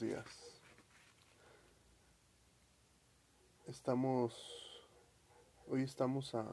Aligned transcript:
días. 0.00 0.60
Estamos, 3.66 4.82
hoy 5.66 5.82
estamos 5.82 6.34
a 6.34 6.46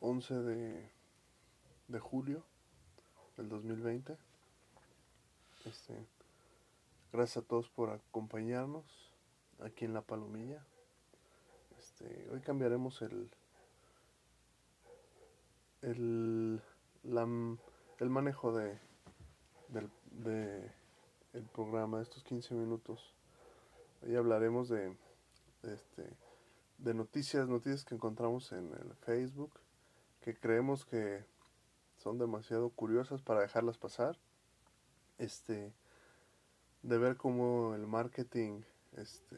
11 0.00 0.34
de, 0.34 0.90
de 1.88 1.98
julio 1.98 2.44
del 3.36 3.48
2020. 3.48 4.16
Este, 5.64 6.06
gracias 7.12 7.44
a 7.44 7.46
todos 7.46 7.68
por 7.68 7.90
acompañarnos 7.90 9.12
aquí 9.60 9.84
en 9.84 9.92
La 9.92 10.02
Palomilla. 10.02 10.64
Este, 11.78 12.28
hoy 12.30 12.40
cambiaremos 12.40 13.02
el, 13.02 13.30
el, 15.82 16.62
la, 17.02 17.22
el 17.98 18.10
manejo 18.10 18.56
de, 18.56 18.78
del, 19.68 19.90
de 20.10 20.81
el 21.32 21.44
programa, 21.44 21.98
de 21.98 22.02
estos 22.04 22.22
15 22.24 22.54
minutos. 22.54 23.14
Hoy 24.02 24.16
hablaremos 24.16 24.68
de, 24.68 24.96
de, 25.62 25.74
este, 25.74 26.04
de 26.78 26.94
noticias, 26.94 27.48
noticias 27.48 27.84
que 27.84 27.94
encontramos 27.94 28.52
en 28.52 28.70
el 28.72 28.94
Facebook, 29.06 29.52
que 30.20 30.34
creemos 30.34 30.84
que 30.84 31.24
son 31.96 32.18
demasiado 32.18 32.68
curiosas 32.70 33.22
para 33.22 33.40
dejarlas 33.40 33.78
pasar. 33.78 34.18
Este, 35.18 35.72
de 36.82 36.98
ver 36.98 37.16
cómo 37.16 37.74
el 37.74 37.86
marketing 37.86 38.62
este, 38.96 39.36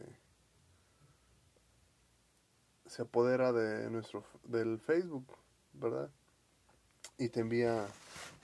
se 2.87 3.03
apodera 3.03 3.53
de 3.53 3.91
nuestro 3.91 4.25
del 4.45 4.81
Facebook, 4.81 5.27
¿verdad? 5.75 6.11
Y 7.19 7.29
te 7.29 7.41
envía 7.41 7.87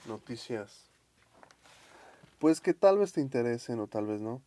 noticias 0.07 0.90
pues 2.41 2.59
que 2.59 2.73
tal 2.73 2.97
vez 2.97 3.13
te 3.13 3.21
interesen 3.21 3.79
o 3.79 3.85
tal 3.85 4.07
vez 4.07 4.19
no. 4.19 4.41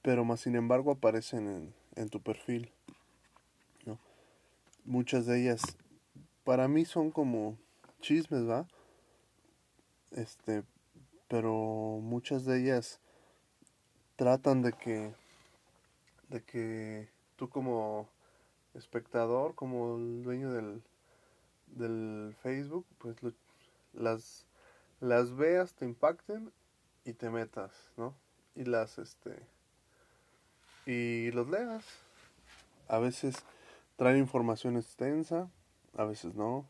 Pero 0.00 0.24
más 0.24 0.40
sin 0.40 0.56
embargo 0.56 0.90
aparecen 0.90 1.74
en, 1.94 2.08
tu 2.08 2.22
perfil. 2.22 2.72
Muchas 4.86 5.26
de 5.26 5.42
ellas 5.42 5.62
para 6.44 6.68
mí 6.68 6.86
son 6.86 7.10
como 7.10 7.58
chismes, 8.00 8.48
¿va? 8.48 8.66
Este, 10.12 10.62
pero 11.28 11.98
muchas 12.00 12.46
de 12.46 12.62
ellas 12.62 13.00
tratan 14.14 14.62
de 14.62 14.72
que 14.72 15.12
de 16.28 16.42
que 16.44 17.08
tú 17.36 17.50
como 17.50 18.08
espectador, 18.74 19.54
como 19.54 19.96
el 19.96 20.22
dueño 20.22 20.52
del, 20.52 20.82
del 21.66 22.34
Facebook, 22.42 22.86
pues 22.98 23.16
las 23.92 24.46
las 25.00 25.34
veas, 25.36 25.74
te 25.74 25.84
impacten 25.84 26.52
y 27.04 27.12
te 27.12 27.30
metas, 27.30 27.72
¿no? 27.96 28.14
Y 28.54 28.64
las, 28.64 28.98
este, 28.98 29.36
y 30.86 31.30
los 31.32 31.48
leas. 31.48 31.84
A 32.88 32.98
veces 32.98 33.36
traen 33.96 34.18
información 34.18 34.76
extensa, 34.76 35.50
a 35.96 36.04
veces 36.04 36.34
no. 36.34 36.66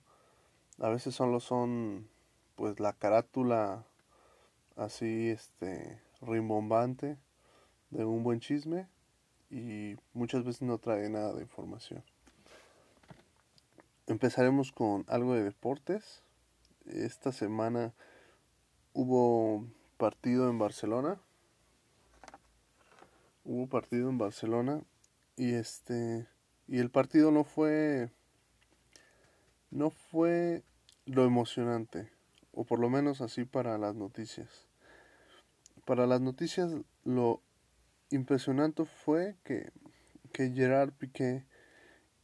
A 0.78 0.88
veces 0.88 1.14
solo 1.14 1.40
son, 1.40 2.08
pues, 2.54 2.80
la 2.80 2.92
carátula 2.92 3.84
así, 4.76 5.30
este, 5.30 6.00
rimbombante 6.20 7.16
de 7.90 8.04
un 8.04 8.22
buen 8.22 8.40
chisme 8.40 8.88
y 9.50 9.96
muchas 10.12 10.44
veces 10.44 10.62
no 10.62 10.78
trae 10.78 11.08
nada 11.08 11.32
de 11.34 11.42
información. 11.42 12.02
Empezaremos 14.06 14.72
con 14.72 15.04
algo 15.08 15.34
de 15.34 15.42
deportes. 15.42 16.22
Esta 16.86 17.32
semana 17.32 17.92
hubo 18.96 19.66
partido 19.98 20.48
en 20.48 20.58
Barcelona. 20.58 21.20
Hubo 23.44 23.68
partido 23.68 24.08
en 24.08 24.16
Barcelona 24.16 24.82
y 25.36 25.52
este 25.52 26.26
y 26.66 26.78
el 26.78 26.90
partido 26.90 27.30
no 27.30 27.44
fue 27.44 28.10
no 29.70 29.90
fue 29.90 30.64
lo 31.04 31.26
emocionante 31.26 32.10
o 32.52 32.64
por 32.64 32.78
lo 32.80 32.88
menos 32.88 33.20
así 33.20 33.44
para 33.44 33.76
las 33.76 33.94
noticias. 33.94 34.66
Para 35.84 36.06
las 36.06 36.22
noticias 36.22 36.72
lo 37.04 37.42
impresionante 38.10 38.86
fue 38.86 39.36
que 39.44 39.72
que 40.32 40.50
Gerard 40.52 40.92
Piqué 40.92 41.44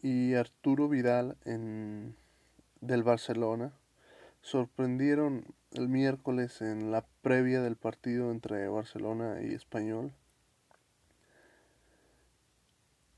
y 0.01 0.35
Arturo 0.35 0.89
Vidal 0.89 1.37
en 1.45 2.17
del 2.81 3.03
Barcelona 3.03 3.75
sorprendieron 4.41 5.45
el 5.75 5.89
miércoles 5.89 6.61
en 6.61 6.91
la 6.91 7.05
previa 7.23 7.63
del 7.63 7.77
partido 7.77 8.31
entre 8.31 8.69
Barcelona 8.69 9.41
y 9.43 9.55
Español. 9.55 10.13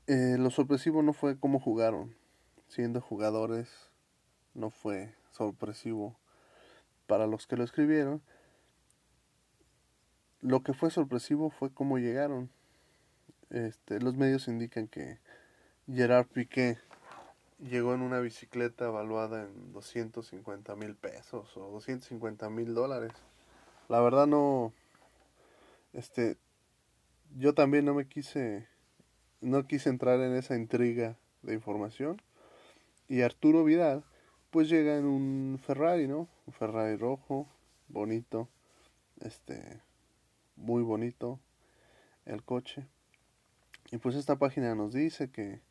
Eh, 0.07 0.37
lo 0.37 0.49
sorpresivo 0.51 1.01
no 1.01 1.13
fue 1.13 1.39
cómo 1.39 1.59
jugaron, 1.59 2.15
siendo 2.67 3.01
jugadores, 3.01 3.69
no 4.53 4.69
fue 4.69 5.13
sorpresivo 5.31 6.15
para 7.07 7.27
los 7.27 7.47
que 7.47 7.57
lo 7.57 7.63
escribieron. 7.63 8.21
Lo 10.41 10.61
que 10.61 10.73
fue 10.73 10.91
sorpresivo 10.91 11.49
fue 11.49 11.73
cómo 11.73 11.97
llegaron. 11.97 12.49
Este, 13.49 13.99
los 13.99 14.15
medios 14.15 14.47
indican 14.47 14.87
que 14.87 15.19
Gerard 15.87 16.27
Piqué 16.27 16.77
llegó 17.59 17.93
en 17.93 18.01
una 18.01 18.19
bicicleta 18.19 18.85
evaluada 18.85 19.43
en 19.43 19.73
250 19.73 20.75
mil 20.75 20.95
pesos 20.95 21.55
o 21.57 21.71
250 21.71 22.49
mil 22.49 22.73
dólares. 22.73 23.13
La 23.87 24.01
verdad 24.01 24.27
no, 24.27 24.73
este, 25.93 26.37
yo 27.37 27.53
también 27.53 27.85
no 27.85 27.93
me 27.93 28.07
quise, 28.07 28.67
no 29.41 29.67
quise 29.67 29.89
entrar 29.89 30.19
en 30.19 30.35
esa 30.35 30.55
intriga 30.55 31.17
de 31.41 31.53
información. 31.53 32.21
Y 33.07 33.21
Arturo 33.21 33.63
Vidal, 33.63 34.03
pues 34.49 34.69
llega 34.69 34.97
en 34.97 35.05
un 35.05 35.59
Ferrari, 35.61 36.07
¿no? 36.07 36.27
Un 36.47 36.53
Ferrari 36.53 36.97
rojo, 36.97 37.47
bonito, 37.87 38.49
este, 39.21 39.81
muy 40.55 40.81
bonito 40.81 41.39
el 42.25 42.43
coche. 42.43 42.87
Y 43.91 43.97
pues 43.97 44.15
esta 44.15 44.37
página 44.37 44.73
nos 44.73 44.93
dice 44.93 45.29
que 45.29 45.61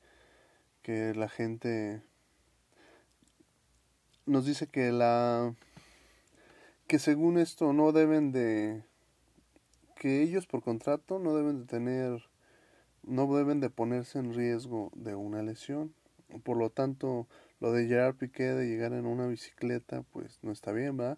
que 0.84 1.14
la 1.14 1.30
gente 1.30 2.02
nos 4.26 4.44
dice 4.44 4.66
que 4.66 4.92
la 4.92 5.54
que 6.86 6.98
según 6.98 7.38
esto 7.38 7.72
no 7.72 7.90
deben 7.92 8.32
de 8.32 8.84
que 9.96 10.22
ellos 10.22 10.46
por 10.46 10.62
contrato 10.62 11.18
no 11.18 11.34
deben 11.34 11.60
de 11.60 11.64
tener 11.64 12.22
no 13.02 13.34
deben 13.34 13.60
de 13.60 13.70
ponerse 13.70 14.18
en 14.18 14.34
riesgo 14.34 14.92
de 14.94 15.14
una 15.14 15.42
lesión 15.42 15.94
por 16.42 16.58
lo 16.58 16.68
tanto 16.68 17.26
lo 17.60 17.72
de 17.72 17.86
Gerard 17.86 18.16
Piqué 18.16 18.52
de 18.52 18.66
llegar 18.66 18.92
en 18.92 19.06
una 19.06 19.26
bicicleta 19.26 20.02
pues 20.12 20.38
no 20.42 20.52
está 20.52 20.72
bien 20.72 20.98
¿verdad? 20.98 21.16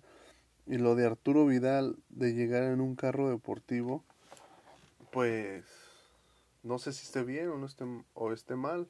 y 0.68 0.78
lo 0.78 0.94
de 0.94 1.06
Arturo 1.06 1.44
Vidal 1.44 1.96
de 2.08 2.34
llegar 2.34 2.62
en 2.62 2.80
un 2.80 2.94
carro 2.94 3.28
deportivo 3.28 4.04
pues 5.10 5.64
no 6.62 6.78
sé 6.78 6.92
si 6.92 7.04
esté 7.04 7.24
bien 7.24 7.48
o 7.48 7.58
no 7.58 7.66
esté 7.66 7.84
o 8.14 8.32
esté 8.32 8.54
mal 8.54 8.88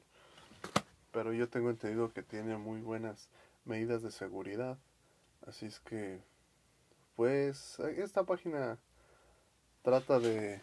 pero 1.17 1.33
yo 1.33 1.49
tengo 1.49 1.71
entendido 1.71 2.13
que 2.13 2.21
tiene 2.21 2.57
muy 2.57 2.79
buenas 2.79 3.31
medidas 3.65 4.03
de 4.03 4.11
seguridad. 4.11 4.77
Así 5.47 5.65
es 5.65 5.79
que, 5.79 6.21
pues, 7.15 7.79
esta 7.79 8.23
página 8.23 8.77
trata 9.81 10.19
de 10.19 10.61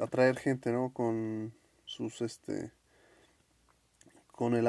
atraer 0.00 0.38
gente, 0.38 0.72
¿no? 0.72 0.90
Con 0.94 1.52
sus, 1.84 2.22
este, 2.22 2.72
con 4.32 4.54
el, 4.54 4.66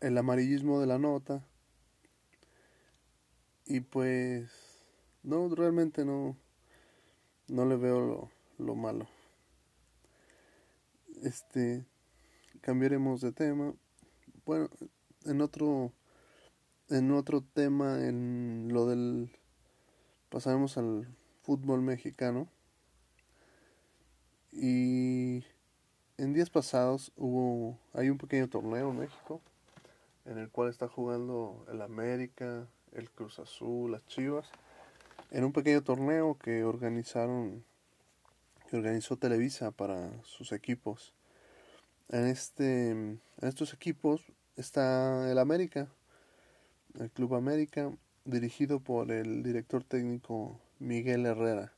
el 0.00 0.18
amarillismo 0.18 0.78
de 0.78 0.86
la 0.86 1.00
nota. 1.00 1.44
Y 3.66 3.80
pues, 3.80 4.52
no, 5.24 5.52
realmente 5.52 6.04
no, 6.04 6.36
no 7.48 7.66
le 7.66 7.74
veo 7.74 8.06
lo, 8.06 8.30
lo 8.64 8.76
malo. 8.76 9.08
Este, 11.24 11.84
cambiaremos 12.60 13.20
de 13.20 13.32
tema 13.32 13.74
bueno, 14.44 14.68
en 15.24 15.40
otro 15.40 15.92
en 16.90 17.10
otro 17.12 17.42
tema 17.42 18.04
en 18.06 18.68
lo 18.72 18.86
del 18.86 19.30
pasaremos 20.28 20.76
al 20.76 21.08
fútbol 21.42 21.82
mexicano. 21.82 22.48
Y 24.52 25.44
en 26.18 26.32
días 26.32 26.50
pasados 26.50 27.12
hubo 27.16 27.78
hay 27.92 28.10
un 28.10 28.18
pequeño 28.18 28.48
torneo 28.48 28.90
en 28.90 28.98
México 28.98 29.40
en 30.24 30.38
el 30.38 30.50
cual 30.50 30.70
está 30.70 30.88
jugando 30.88 31.64
el 31.70 31.82
América, 31.82 32.66
el 32.92 33.10
Cruz 33.10 33.38
Azul, 33.38 33.92
las 33.92 34.06
Chivas. 34.06 34.46
En 35.30 35.44
un 35.44 35.52
pequeño 35.52 35.82
torneo 35.82 36.38
que 36.38 36.64
organizaron 36.64 37.64
que 38.70 38.76
organizó 38.76 39.16
Televisa 39.16 39.70
para 39.70 40.10
sus 40.22 40.52
equipos. 40.52 41.12
En, 42.08 42.26
este, 42.26 42.90
en 42.90 43.20
estos 43.40 43.74
equipos 43.74 44.22
está 44.56 45.30
el 45.30 45.38
América, 45.38 45.88
el 46.98 47.10
Club 47.10 47.34
América, 47.34 47.90
dirigido 48.24 48.80
por 48.80 49.10
el 49.10 49.42
director 49.42 49.84
técnico 49.84 50.58
Miguel 50.78 51.26
Herrera. 51.26 51.72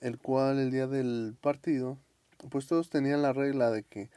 el 0.00 0.18
cual 0.18 0.58
el 0.58 0.70
día 0.70 0.86
del 0.86 1.36
partido, 1.40 1.98
pues 2.50 2.68
todos 2.68 2.88
tenían 2.88 3.22
la 3.22 3.32
regla 3.32 3.70
de 3.70 3.82
que 3.82 4.10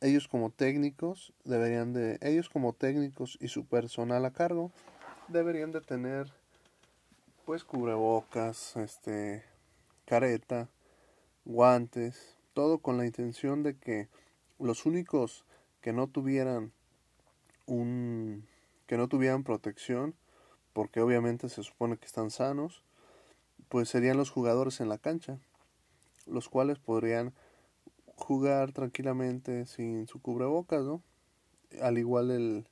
ellos 0.00 0.26
como 0.26 0.50
técnicos 0.50 1.32
deberían 1.44 1.92
de, 1.92 2.18
ellos 2.22 2.48
como 2.48 2.72
técnicos 2.72 3.36
y 3.40 3.48
su 3.48 3.66
personal 3.66 4.24
a 4.24 4.30
cargo 4.30 4.72
deberían 5.28 5.70
de 5.70 5.80
tener 5.82 6.32
pues 7.44 7.62
cubrebocas, 7.64 8.76
este, 8.76 9.44
careta, 10.06 10.68
guantes, 11.44 12.36
todo 12.54 12.78
con 12.78 12.96
la 12.96 13.06
intención 13.06 13.62
de 13.62 13.76
que 13.76 14.08
los 14.58 14.86
únicos 14.86 15.44
que 15.82 15.92
no 15.92 16.06
tuvieran 16.06 16.72
un 17.66 18.46
que 18.86 18.96
no 18.96 19.08
tuvieran 19.08 19.44
protección 19.44 20.14
porque 20.72 21.00
obviamente 21.00 21.48
se 21.48 21.62
supone 21.62 21.98
que 21.98 22.06
están 22.06 22.30
sanos 22.30 22.82
pues 23.68 23.88
serían 23.88 24.16
los 24.16 24.30
jugadores 24.30 24.80
en 24.80 24.88
la 24.88 24.98
cancha 24.98 25.38
los 26.26 26.48
cuales 26.48 26.78
podrían 26.78 27.34
jugar 28.16 28.72
tranquilamente 28.72 29.66
sin 29.66 30.06
su 30.06 30.20
cubrebocas 30.22 30.84
no 30.84 31.02
al 31.80 31.98
igual 31.98 32.30
el 32.30 32.66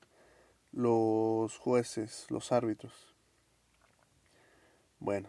los 0.72 1.58
jueces 1.58 2.26
los 2.30 2.52
árbitros. 2.52 3.14
Bueno 5.00 5.28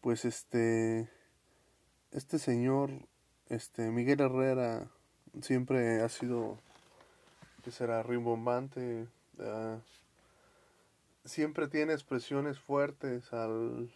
pues 0.00 0.24
este 0.24 1.08
este 2.10 2.38
señor 2.38 2.90
este 3.48 3.90
Miguel 3.90 4.20
Herrera 4.20 4.90
siempre 5.40 6.02
ha 6.02 6.08
sido 6.08 6.58
que 7.62 7.70
será 7.70 8.02
rimbombante 8.02 9.06
uh, 9.38 9.78
siempre 11.24 11.68
tiene 11.68 11.92
expresiones 11.92 12.58
fuertes 12.58 13.32
al, 13.32 13.90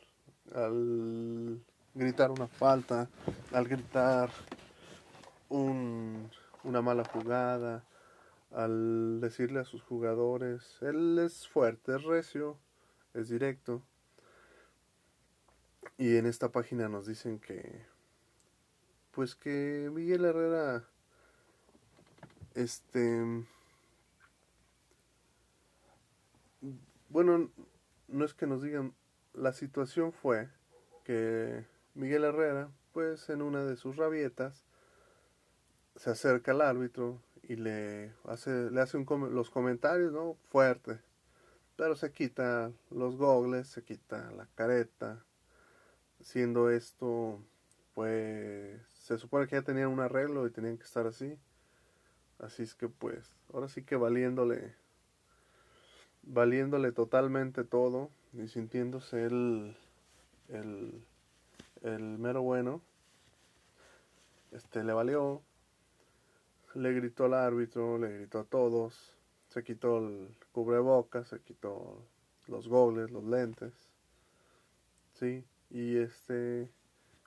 al 0.55 1.61
gritar 1.95 2.31
una 2.31 2.47
falta 2.47 3.09
al 3.53 3.67
gritar 3.67 4.31
un, 5.49 6.31
una 6.65 6.81
mala 6.81 7.05
jugada 7.05 7.85
al 8.53 9.21
decirle 9.21 9.61
a 9.61 9.65
sus 9.65 9.83
jugadores 9.83 10.79
él 10.83 11.19
es 11.19 11.49
fuerte 11.49 11.97
es 11.97 12.05
recio 12.05 12.57
es 13.15 13.29
directo 13.29 13.83
y 15.99 16.17
en 16.17 16.27
esta 16.27 16.51
página 16.51 16.89
nos 16.89 17.07
dicen 17.07 17.41
que 17.41 17.85
pues 19.13 19.35
que 19.35 19.91
Miguel 19.93 20.27
Herrera 20.27 20.85
este. 22.57 23.45
Bueno, 27.17 27.51
no 28.09 28.27
es 28.27 28.35
que 28.35 28.47
nos 28.47 28.61
digan. 28.61 28.95
La 29.33 29.55
situación 29.55 30.13
fue 30.13 30.51
que 31.03 31.65
Miguel 31.95 32.25
Herrera, 32.25 32.69
pues 32.93 33.31
en 33.31 33.41
una 33.41 33.65
de 33.65 33.77
sus 33.77 33.97
rabietas, 33.97 34.67
se 35.95 36.11
acerca 36.11 36.51
al 36.51 36.61
árbitro 36.61 37.23
y 37.43 37.57
le 37.57 38.13
hace, 38.25 38.71
le 38.71 38.83
hace 38.83 38.99
un, 38.99 39.35
los 39.35 39.49
comentarios, 39.49 40.13
¿no? 40.13 40.37
Fuertes. 40.51 41.01
Pero 41.77 41.97
se 41.97 42.13
quita 42.13 42.71
los 42.91 43.17
gogles, 43.17 43.67
se 43.69 43.83
quita 43.83 44.31
la 44.33 44.47
careta. 44.55 45.25
Siendo 46.21 46.69
esto, 46.69 47.43
pues, 47.95 48.79
se 48.93 49.17
supone 49.17 49.47
que 49.47 49.57
ya 49.57 49.63
tenían 49.63 49.89
un 49.89 50.01
arreglo 50.01 50.47
y 50.47 50.51
tenían 50.51 50.77
que 50.77 50.85
estar 50.85 51.07
así. 51.07 51.39
Así 52.39 52.65
es 52.65 52.75
que 52.75 52.91
pues, 52.91 53.35
ahora 53.55 53.69
sí 53.69 53.85
que 53.85 53.97
valiéndole, 53.97 54.75
valiéndole 56.27 56.93
totalmente 56.93 57.65
todo 57.65 58.11
y 58.35 58.49
sintiéndose 58.49 59.25
el, 59.25 59.77
el, 60.49 61.03
el 61.83 62.19
mero 62.19 62.43
bueno, 62.43 62.83
este 64.53 64.85
le 64.85 64.93
valió, 64.93 65.43
le 66.75 66.93
gritó 66.93 67.25
al 67.25 67.35
árbitro, 67.35 67.99
le 67.99 68.13
gritó 68.19 68.41
a 68.41 68.45
todos, 68.45 69.15
se 69.49 69.65
quitó 69.65 69.99
el 69.99 70.37
cubrebocas, 70.53 71.29
se 71.29 71.41
quitó 71.41 72.03
los 72.47 72.69
goles, 72.69 73.11
los 73.11 73.25
lentes, 73.25 73.73
sí, 75.15 75.45
y 75.71 75.97
este, 75.97 76.71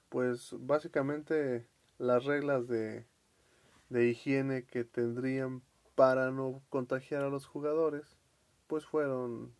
pues 0.09 0.55
básicamente 0.59 1.65
las 1.97 2.25
reglas 2.25 2.67
de 2.67 3.05
de 3.89 4.07
higiene 4.07 4.63
que 4.63 4.83
tendrían 4.83 5.61
para 5.95 6.31
no 6.31 6.61
contagiar 6.69 7.23
a 7.23 7.29
los 7.29 7.45
jugadores, 7.45 8.19
pues 8.69 8.86
fueron, 8.86 9.51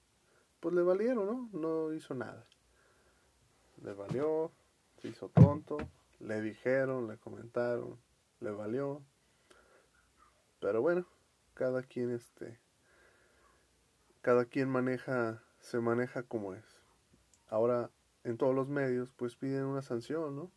pues 0.60 0.76
le 0.76 0.84
valieron, 0.84 1.26
¿no? 1.26 1.50
No 1.52 1.94
hizo 1.94 2.14
nada. 2.14 2.46
Le 3.82 3.94
valió, 3.94 4.52
se 5.02 5.08
hizo 5.08 5.30
tonto, 5.30 5.78
le 6.20 6.40
dijeron, 6.42 7.08
le 7.08 7.18
comentaron, 7.18 7.98
le 8.40 8.52
valió. 8.52 9.02
Pero 10.60 10.84
bueno, 10.84 11.08
cada 11.56 11.82
quien 11.82 12.12
este 12.12 12.60
cada 14.22 14.46
quien 14.46 14.70
maneja 14.70 15.42
se 15.60 15.80
maneja 15.80 16.22
como 16.22 16.54
es. 16.54 16.80
Ahora 17.48 17.90
en 18.24 18.38
todos 18.38 18.54
los 18.54 18.70
medios 18.70 19.10
pues 19.16 19.36
piden 19.36 19.66
una 19.66 19.82
sanción, 19.82 20.36
¿no? 20.36 20.52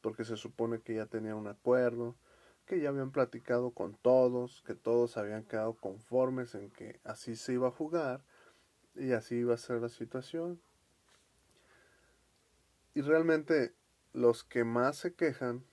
Porque 0.00 0.24
se 0.24 0.38
supone 0.38 0.80
que 0.80 0.94
ya 0.94 1.04
tenía 1.04 1.34
un 1.34 1.46
acuerdo, 1.46 2.16
que 2.66 2.80
ya 2.80 2.90
habían 2.90 3.10
platicado 3.10 3.70
con 3.70 3.94
todos, 3.94 4.62
que 4.66 4.74
todos 4.74 5.16
habían 5.16 5.44
quedado 5.44 5.74
conformes 5.74 6.54
en 6.54 6.70
que 6.70 7.00
así 7.04 7.36
se 7.36 7.54
iba 7.54 7.68
a 7.68 7.72
jugar 7.72 8.24
y 8.94 9.12
así 9.12 9.36
iba 9.36 9.54
a 9.54 9.58
ser 9.58 9.80
la 9.80 9.88
situación. 9.88 10.60
Y 12.94 13.00
realmente 13.00 13.74
los 14.12 14.44
que 14.44 14.64
más 14.64 14.96
se 14.96 15.14
quejan, 15.14 15.64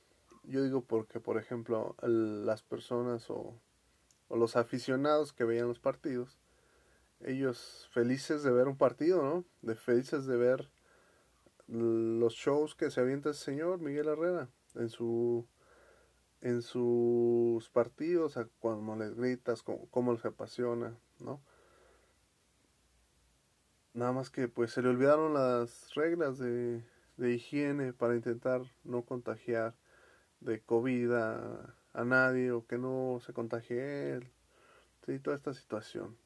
yo 0.44 0.64
digo 0.64 0.84
porque, 0.84 1.20
por 1.20 1.38
ejemplo, 1.38 1.96
las 2.02 2.64
personas 2.64 3.30
o, 3.30 3.60
o 4.30 4.38
los 4.38 4.56
aficionados 4.56 5.34
que 5.34 5.44
veían 5.44 5.68
los 5.68 5.80
partidos, 5.80 6.38
ellos 7.22 7.90
felices 7.92 8.44
de 8.44 8.52
ver 8.52 8.68
un 8.68 8.78
partido, 8.78 9.22
¿no? 9.22 9.46
De 9.62 9.76
felices 9.76 10.26
de 10.26 10.38
ver 10.38 10.70
los 11.68 12.34
shows 12.34 12.76
que 12.76 12.90
se 12.90 13.02
avienta 13.02 13.30
el 13.30 13.36
señor 13.36 13.80
Miguel 13.80 14.08
Herrera 14.08 14.50
en 14.76 14.90
su 14.90 15.46
en 16.42 16.62
sus 16.62 17.70
partidos, 17.70 18.38
a 18.38 18.48
cuando 18.60 18.96
les 18.96 19.16
gritas, 19.16 19.64
cómo, 19.64 19.88
cómo 19.90 20.14
les 20.14 20.26
apasiona, 20.26 20.98
¿no? 21.20 21.42
Nada 23.94 24.12
más 24.12 24.30
que 24.30 24.48
pues 24.48 24.72
se 24.72 24.82
le 24.82 24.90
olvidaron 24.90 25.34
las 25.34 25.94
reglas 25.96 26.38
de, 26.38 26.84
de 27.18 27.34
higiene 27.34 27.92
para 27.92 28.16
intentar 28.16 28.62
no 28.84 29.04
contagiar 29.04 29.76
de 30.40 30.62
COVID 30.62 31.12
a, 31.12 31.76
a, 31.94 32.04
nadie 32.06 32.52
o 32.52 32.66
que 32.66 32.78
no 32.78 33.20
se 33.26 33.34
contagie 33.34 34.14
él. 34.14 34.32
Sí, 35.06 35.20
toda 35.20 35.36
esta 35.36 35.54
situación. 35.54 36.18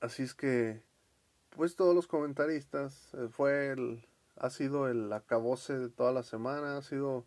Así 0.00 0.22
es 0.22 0.34
que, 0.34 0.82
pues 1.50 1.76
todos 1.76 1.94
los 1.94 2.06
comentaristas, 2.06 3.14
eh, 3.14 3.28
fue 3.30 3.70
el, 3.70 4.06
ha 4.36 4.50
sido 4.50 4.88
el 4.88 5.12
acabose 5.12 5.78
de 5.78 5.88
toda 5.88 6.12
la 6.12 6.22
semana, 6.22 6.76
ha 6.78 6.82
sido 6.82 7.26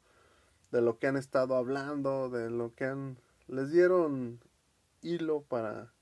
de 0.72 0.82
lo 0.82 1.00
que 1.00 1.08
han 1.08 1.18
estado 1.18 1.56
hablando, 1.56 2.30
de 2.30 2.50
lo 2.50 2.74
que 2.76 2.86
han 2.86 3.18
les 3.48 3.72
dieron 3.72 4.40
hilo 5.02 5.42
para 5.42 5.94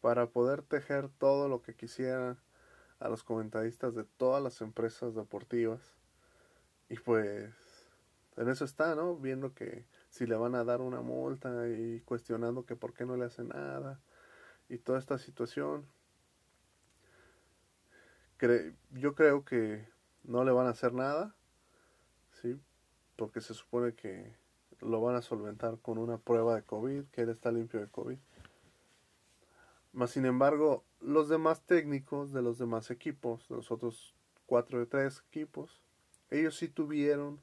para 0.00 0.26
poder 0.26 0.62
tejer 0.62 1.08
todo 1.18 1.48
lo 1.48 1.62
que 1.62 1.74
quisieran 1.74 2.38
a 3.00 3.08
los 3.08 3.22
comentaristas 3.24 3.94
de 3.94 4.04
todas 4.04 4.42
las 4.42 4.60
empresas 4.60 5.14
deportivas. 5.14 5.80
Y 6.88 6.96
pues 6.98 7.52
en 8.36 8.48
eso 8.48 8.64
está, 8.64 8.94
¿no? 8.94 9.16
Viendo 9.16 9.54
que 9.54 9.84
si 10.10 10.26
le 10.26 10.36
van 10.36 10.54
a 10.54 10.64
dar 10.64 10.80
una 10.80 11.00
multa 11.00 11.68
y 11.68 12.00
cuestionando 12.00 12.64
que 12.64 12.76
por 12.76 12.94
qué 12.94 13.04
no 13.04 13.16
le 13.16 13.24
hace 13.24 13.44
nada 13.44 14.00
y 14.68 14.78
toda 14.78 14.98
esta 14.98 15.18
situación. 15.18 15.86
yo 18.92 19.14
creo 19.14 19.44
que 19.44 19.88
no 20.22 20.44
le 20.44 20.52
van 20.52 20.66
a 20.66 20.70
hacer 20.70 20.92
nada. 20.92 21.34
Porque 23.18 23.40
se 23.40 23.52
supone 23.52 23.94
que 23.94 24.32
lo 24.80 25.00
van 25.00 25.16
a 25.16 25.22
solventar 25.22 25.78
con 25.80 25.98
una 25.98 26.18
prueba 26.18 26.54
de 26.54 26.62
COVID, 26.62 27.06
que 27.06 27.22
él 27.22 27.30
está 27.30 27.50
limpio 27.50 27.80
de 27.80 27.88
COVID. 27.88 28.16
Más 29.92 30.12
sin 30.12 30.24
embargo, 30.24 30.84
los 31.00 31.28
demás 31.28 31.60
técnicos 31.66 32.32
de 32.32 32.42
los 32.42 32.58
demás 32.58 32.92
equipos, 32.92 33.48
de 33.48 33.56
los 33.56 33.72
otros 33.72 34.14
cuatro 34.46 34.78
de 34.78 34.86
tres 34.86 35.24
equipos, 35.28 35.82
ellos 36.30 36.56
sí 36.56 36.68
tuvieron 36.68 37.40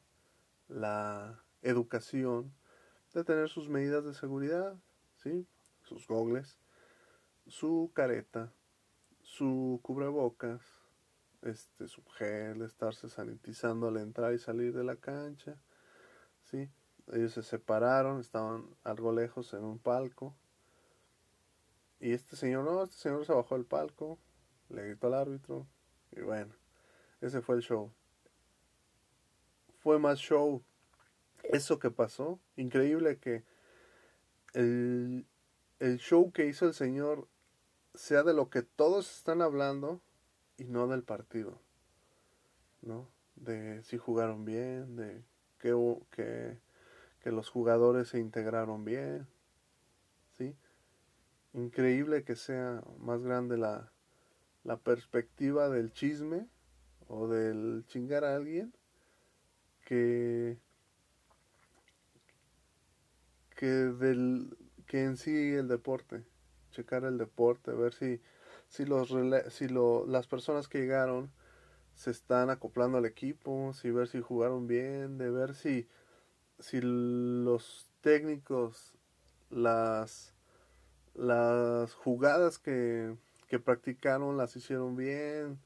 la 0.70 1.44
educación 1.62 2.54
de 3.14 3.26
tener 3.26 3.50
sus 3.50 3.68
medidas 3.68 4.06
de 4.06 4.14
seguridad, 4.14 4.78
¿sí? 5.18 5.46
sus 5.84 6.08
gogles, 6.08 6.58
su 7.48 7.92
careta, 7.94 8.54
su 9.22 9.82
cubrebocas, 9.84 10.62
este, 11.42 11.88
su 11.88 12.02
gel, 12.06 12.62
estarse 12.62 13.10
sanitizando 13.10 13.90
al 13.90 13.98
entrar 13.98 14.34
y 14.34 14.40
salir 14.40 14.74
de 14.74 14.84
la 14.84 14.96
cancha, 14.96 15.58
¿sí? 16.46 16.70
Ellos 17.12 17.34
se 17.34 17.44
separaron, 17.44 18.20
estaban 18.20 18.66
algo 18.84 19.12
lejos 19.12 19.54
en 19.54 19.64
un 19.64 19.80
palco. 19.80 20.36
Y 22.00 22.14
este 22.14 22.36
señor, 22.36 22.66
no, 22.66 22.84
este 22.84 22.98
señor 22.98 23.26
se 23.26 23.34
bajó 23.34 23.56
del 23.56 23.66
palco, 23.66 24.20
le 24.70 24.84
gritó 24.84 25.08
al 25.08 25.14
árbitro, 25.16 25.68
y 26.12 26.22
bueno, 26.22 26.54
ese 27.22 27.42
fue 27.42 27.56
el 27.56 27.62
show. 27.62 27.92
fue 29.80 30.00
más 30.00 30.20
show 30.20 30.64
eso 31.44 31.80
que 31.80 31.92
pasó. 31.92 32.40
Increíble 32.56 33.20
que 33.20 33.44
el, 34.54 35.28
el 35.80 35.98
show 35.98 36.32
que 36.32 36.48
hizo 36.48 36.66
el 36.66 36.74
señor 36.74 37.28
sea 37.94 38.24
de 38.24 38.34
lo 38.34 38.50
que 38.50 38.62
todos 38.62 39.18
están 39.18 39.42
hablando 39.42 40.02
y 40.58 40.66
no 40.66 40.88
del 40.88 41.04
partido. 41.04 41.60
¿No? 42.82 43.10
De 43.36 43.84
si 43.84 43.98
jugaron 43.98 44.46
bien, 44.46 44.96
de 44.96 45.24
que, 46.12 46.58
que, 47.20 47.32
los 47.32 47.50
jugadores 47.50 48.10
se 48.10 48.20
integraron 48.20 48.86
bien. 48.86 49.28
¿Sí? 50.38 50.56
Increíble 51.54 52.24
que 52.24 52.36
sea 52.36 52.84
más 53.00 53.22
grande 53.22 53.58
la, 53.58 53.92
la 54.64 54.78
perspectiva 54.78 55.70
del 55.70 55.92
chisme 55.92 56.48
o 57.08 57.28
del 57.28 57.86
chingar 57.88 58.26
a 58.26 58.36
alguien 58.36 58.74
que 59.86 60.58
que 63.56 63.68
del 63.68 64.58
que 64.86 65.04
en 65.04 65.16
sí 65.16 65.54
el 65.54 65.68
deporte 65.68 66.24
checar 66.72 67.06
el 67.06 67.18
deporte 67.18 67.72
ver 67.72 67.94
si 67.94 68.20
si 68.68 68.86
los 68.86 69.14
si 69.50 69.68
lo, 69.68 70.06
las 70.08 70.28
personas 70.28 70.68
que 70.68 70.80
llegaron 70.80 71.32
se 71.96 72.12
están 72.12 72.50
acoplando 72.50 72.98
al 72.98 73.06
equipo 73.06 73.74
si 73.74 73.92
ver 73.92 74.08
si 74.08 74.22
jugaron 74.22 74.68
bien 74.68 75.18
de 75.18 75.32
ver 75.32 75.56
si 75.56 75.88
si 76.60 76.80
los 76.82 77.90
técnicos 78.02 78.94
las 79.50 80.34
las 81.14 81.94
jugadas 81.94 82.60
que, 82.60 83.16
que 83.48 83.60
practicaron 83.60 84.38
las 84.38 84.56
hicieron 84.56 84.96
bien 84.96 85.60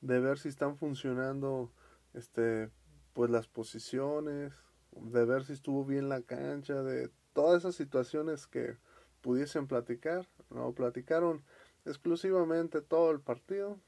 de 0.00 0.20
ver 0.20 0.38
si 0.38 0.48
están 0.48 0.76
funcionando 0.76 1.72
este 2.14 2.70
pues 3.12 3.30
las 3.30 3.48
posiciones 3.48 4.52
de 4.92 5.24
ver 5.24 5.44
si 5.44 5.52
estuvo 5.52 5.84
bien 5.84 6.08
la 6.08 6.22
cancha 6.22 6.82
de 6.82 7.10
todas 7.32 7.60
esas 7.60 7.74
situaciones 7.74 8.46
que 8.46 8.76
pudiesen 9.20 9.66
platicar, 9.66 10.28
no 10.50 10.72
platicaron 10.72 11.42
exclusivamente 11.84 12.82
todo 12.82 13.10
el 13.10 13.20
partido 13.20 13.78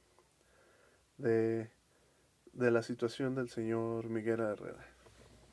de, 1.19 1.71
de 2.55 2.71
la 2.71 2.83
situación 2.83 3.35
del 3.35 3.49
señor 3.49 4.09
Miguel 4.09 4.41
Herrera. 4.41 4.85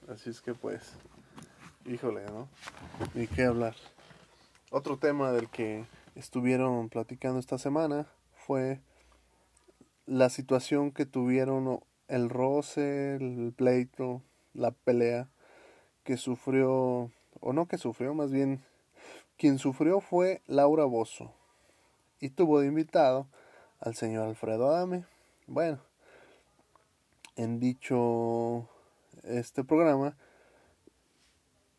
Así 0.07 0.29
es 0.29 0.41
que 0.41 0.53
pues, 0.53 0.93
híjole, 1.85 2.25
¿no? 2.25 2.47
Ni 3.13 3.27
qué 3.27 3.43
hablar. 3.43 3.75
Otro 4.69 4.97
tema 4.97 5.31
del 5.31 5.49
que 5.49 5.85
estuvieron 6.15 6.89
platicando 6.89 7.39
esta 7.39 7.57
semana 7.57 8.07
fue 8.33 8.81
la 10.05 10.29
situación 10.29 10.91
que 10.91 11.05
tuvieron 11.05 11.79
el 12.07 12.29
roce, 12.29 13.15
el 13.15 13.53
pleito, 13.55 14.21
la 14.53 14.71
pelea 14.71 15.29
que 16.03 16.17
sufrió 16.17 17.11
o 17.39 17.53
no 17.53 17.67
que 17.67 17.77
sufrió, 17.77 18.13
más 18.13 18.31
bien 18.31 18.63
quien 19.37 19.57
sufrió 19.57 20.01
fue 20.01 20.41
Laura 20.45 20.85
Bozo 20.85 21.33
y 22.19 22.29
tuvo 22.29 22.59
de 22.59 22.67
invitado 22.67 23.27
al 23.79 23.95
señor 23.95 24.27
Alfredo 24.27 24.67
Adame. 24.67 25.05
Bueno, 25.47 25.79
en 27.35 27.59
dicho 27.59 28.67
este 29.23 29.63
programa 29.63 30.17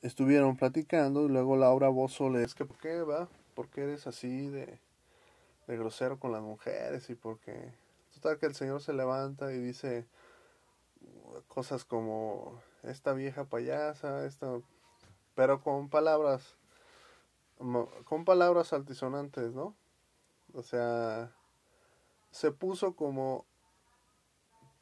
estuvieron 0.02 0.56
platicando 0.56 1.25
y 1.25 1.28
luego 1.28 1.56
Laura 1.56 1.88
Bozo 1.88 2.28
le 2.30 2.40
dice 2.40 2.54
que 2.56 2.64
por 2.64 2.78
qué 2.78 3.02
va, 3.02 3.28
por 3.54 3.68
qué 3.68 3.82
eres 3.82 4.06
así 4.06 4.49
de, 4.49 4.78
de 5.66 5.76
grosero 5.76 6.18
con 6.18 6.32
las 6.32 6.42
mujeres 6.42 7.09
y 7.11 7.14
porque 7.14 7.73
total 8.14 8.38
que 8.38 8.47
el 8.47 8.54
señor 8.54 8.80
se 8.80 8.92
levanta 8.92 9.52
y 9.52 9.59
dice 9.59 10.06
cosas 11.49 11.85
como 11.85 12.61
esta 12.82 13.12
vieja 13.12 13.44
payasa, 13.44 14.26
esta 14.26 14.61
pero 15.35 15.62
con 15.62 15.88
palabras 15.88 16.56
con 18.04 18.25
palabras 18.25 18.73
altisonantes, 18.73 19.52
¿no? 19.52 19.76
O 20.52 20.62
sea, 20.62 21.30
se 22.32 22.50
puso 22.50 22.97
como 22.97 23.44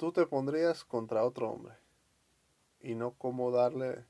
tú 0.01 0.13
te 0.13 0.25
pondrías 0.25 0.83
contra 0.83 1.27
otro 1.27 1.51
hombre 1.51 1.75
y 2.81 2.95
no 2.95 3.13
como 3.19 3.51
darle 3.51 4.07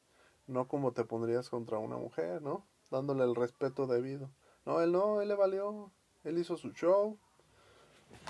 no 0.46 0.68
como 0.68 0.92
te 0.92 1.04
pondrías 1.04 1.50
contra 1.50 1.78
una 1.78 1.96
mujer, 1.96 2.42
¿no? 2.42 2.64
Dándole 2.92 3.24
el 3.24 3.34
respeto 3.34 3.88
debido. 3.88 4.30
No, 4.64 4.80
él 4.82 4.92
no, 4.92 5.20
él 5.20 5.26
le 5.26 5.34
valió, 5.34 5.90
él 6.22 6.38
hizo 6.38 6.56
su 6.56 6.70
show. 6.70 7.18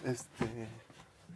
Este 0.06 0.68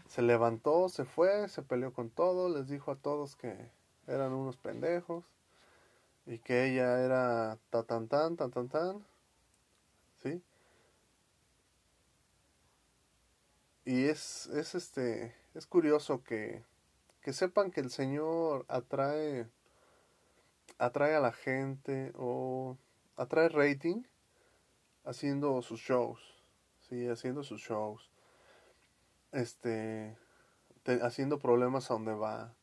se 0.08 0.22
levantó, 0.22 0.88
se 0.88 1.04
fue, 1.04 1.46
se 1.50 1.60
peleó 1.60 1.92
con 1.92 2.08
todos, 2.08 2.50
les 2.50 2.68
dijo 2.68 2.90
a 2.90 2.96
todos 2.96 3.36
que 3.36 3.70
eran 4.06 4.32
unos 4.32 4.56
pendejos 4.56 5.26
y 6.24 6.38
que 6.38 6.70
ella 6.70 7.04
era 7.04 7.58
ta 7.68 7.82
tan 7.82 8.08
tan 8.08 8.36
tan 8.38 8.50
tan 8.50 8.68
tan 8.70 9.04
sí 10.22 10.42
y 13.84 14.06
es 14.06 14.46
es 14.46 14.74
este 14.74 15.43
es 15.54 15.66
curioso 15.66 16.22
que 16.22 16.64
que 17.22 17.32
sepan 17.32 17.70
que 17.70 17.80
el 17.80 17.90
señor 17.90 18.66
atrae 18.68 19.48
atrae 20.78 21.14
a 21.14 21.20
la 21.20 21.32
gente 21.32 22.12
o 22.16 22.76
atrae 23.16 23.48
rating 23.48 24.02
haciendo 25.04 25.60
sus 25.62 25.80
shows 25.80 26.20
sí 26.88 27.08
haciendo 27.08 27.42
sus 27.42 27.60
shows 27.60 28.10
este 29.32 30.16
haciendo 31.02 31.38
problemas 31.38 31.90
a 31.90 31.94
donde 31.94 32.14
va 32.14 32.54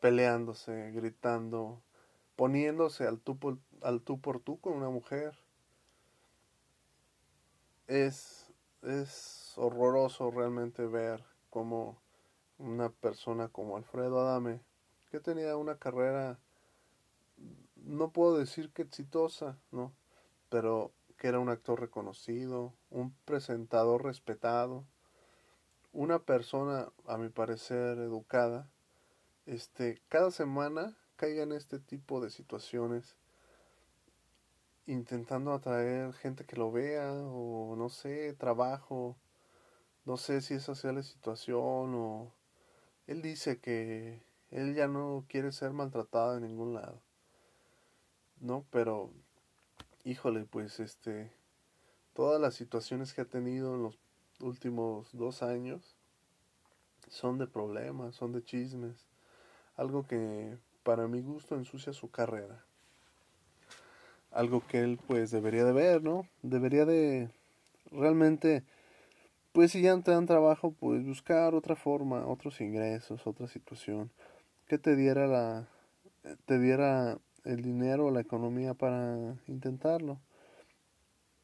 peleándose 0.00 0.90
gritando 0.92 1.82
poniéndose 2.42 3.06
al 3.06 3.20
tú, 3.20 3.38
por, 3.38 3.58
al 3.82 4.00
tú 4.02 4.20
por 4.20 4.40
tú 4.40 4.58
con 4.58 4.72
una 4.72 4.90
mujer. 4.90 5.38
Es, 7.86 8.52
es 8.82 9.52
horroroso 9.54 10.28
realmente 10.32 10.84
ver 10.86 11.22
cómo 11.50 12.01
una 12.62 12.90
persona 12.90 13.48
como 13.48 13.76
Alfredo 13.76 14.20
Adame, 14.20 14.60
que 15.10 15.20
tenía 15.20 15.56
una 15.56 15.76
carrera, 15.76 16.38
no 17.76 18.10
puedo 18.12 18.38
decir 18.38 18.70
que 18.72 18.82
exitosa, 18.82 19.58
¿no? 19.72 19.92
Pero 20.48 20.92
que 21.18 21.28
era 21.28 21.40
un 21.40 21.48
actor 21.48 21.80
reconocido, 21.80 22.72
un 22.90 23.12
presentador 23.24 24.04
respetado, 24.04 24.84
una 25.92 26.20
persona, 26.20 26.88
a 27.06 27.18
mi 27.18 27.28
parecer, 27.28 27.98
educada, 27.98 28.68
este, 29.46 30.00
cada 30.08 30.30
semana 30.30 30.96
caiga 31.16 31.42
en 31.42 31.52
este 31.52 31.78
tipo 31.78 32.20
de 32.20 32.30
situaciones 32.30 33.16
intentando 34.86 35.52
atraer 35.52 36.12
gente 36.14 36.44
que 36.44 36.56
lo 36.56 36.72
vea 36.72 37.12
o 37.12 37.74
no 37.76 37.88
sé, 37.88 38.34
trabajo, 38.34 39.16
no 40.04 40.16
sé 40.16 40.40
si 40.40 40.54
esa 40.54 40.74
sea 40.74 40.92
la 40.92 41.02
situación 41.02 41.94
o 41.94 42.32
él 43.12 43.20
dice 43.20 43.58
que 43.58 44.22
él 44.50 44.74
ya 44.74 44.88
no 44.88 45.24
quiere 45.28 45.52
ser 45.52 45.72
maltratado 45.72 46.36
en 46.36 46.44
ningún 46.44 46.74
lado. 46.74 47.00
No, 48.40 48.64
pero 48.70 49.10
híjole, 50.04 50.44
pues 50.44 50.80
este 50.80 51.30
todas 52.14 52.40
las 52.40 52.54
situaciones 52.54 53.12
que 53.12 53.20
ha 53.20 53.26
tenido 53.26 53.74
en 53.74 53.82
los 53.82 53.98
últimos 54.40 55.08
dos 55.12 55.42
años 55.42 55.94
son 57.08 57.36
de 57.36 57.46
problemas, 57.46 58.16
son 58.16 58.32
de 58.32 58.42
chismes, 58.42 59.06
algo 59.76 60.06
que 60.06 60.56
para 60.82 61.06
mi 61.06 61.20
gusto 61.20 61.54
ensucia 61.54 61.92
su 61.92 62.10
carrera. 62.10 62.64
Algo 64.30 64.66
que 64.66 64.80
él 64.80 64.98
pues 65.06 65.30
debería 65.30 65.64
de 65.64 65.72
ver, 65.72 66.02
¿no? 66.02 66.26
Debería 66.40 66.86
de 66.86 67.30
realmente, 67.90 68.64
pues 69.52 69.72
si 69.72 69.82
ya 69.82 69.98
te 70.00 70.10
dan 70.10 70.26
trabajo, 70.26 70.72
pues 70.72 71.04
buscar 71.04 71.54
otra 71.54 71.76
forma, 71.76 72.26
otros 72.26 72.60
ingresos, 72.60 73.26
otra 73.26 73.46
situación 73.46 74.10
que 74.66 74.78
te 74.78 74.96
diera 74.96 75.26
la, 75.26 75.68
te 76.46 76.58
diera 76.58 77.18
el 77.44 77.62
dinero, 77.62 78.10
la 78.10 78.20
economía 78.20 78.74
para 78.74 79.36
intentarlo. 79.46 80.18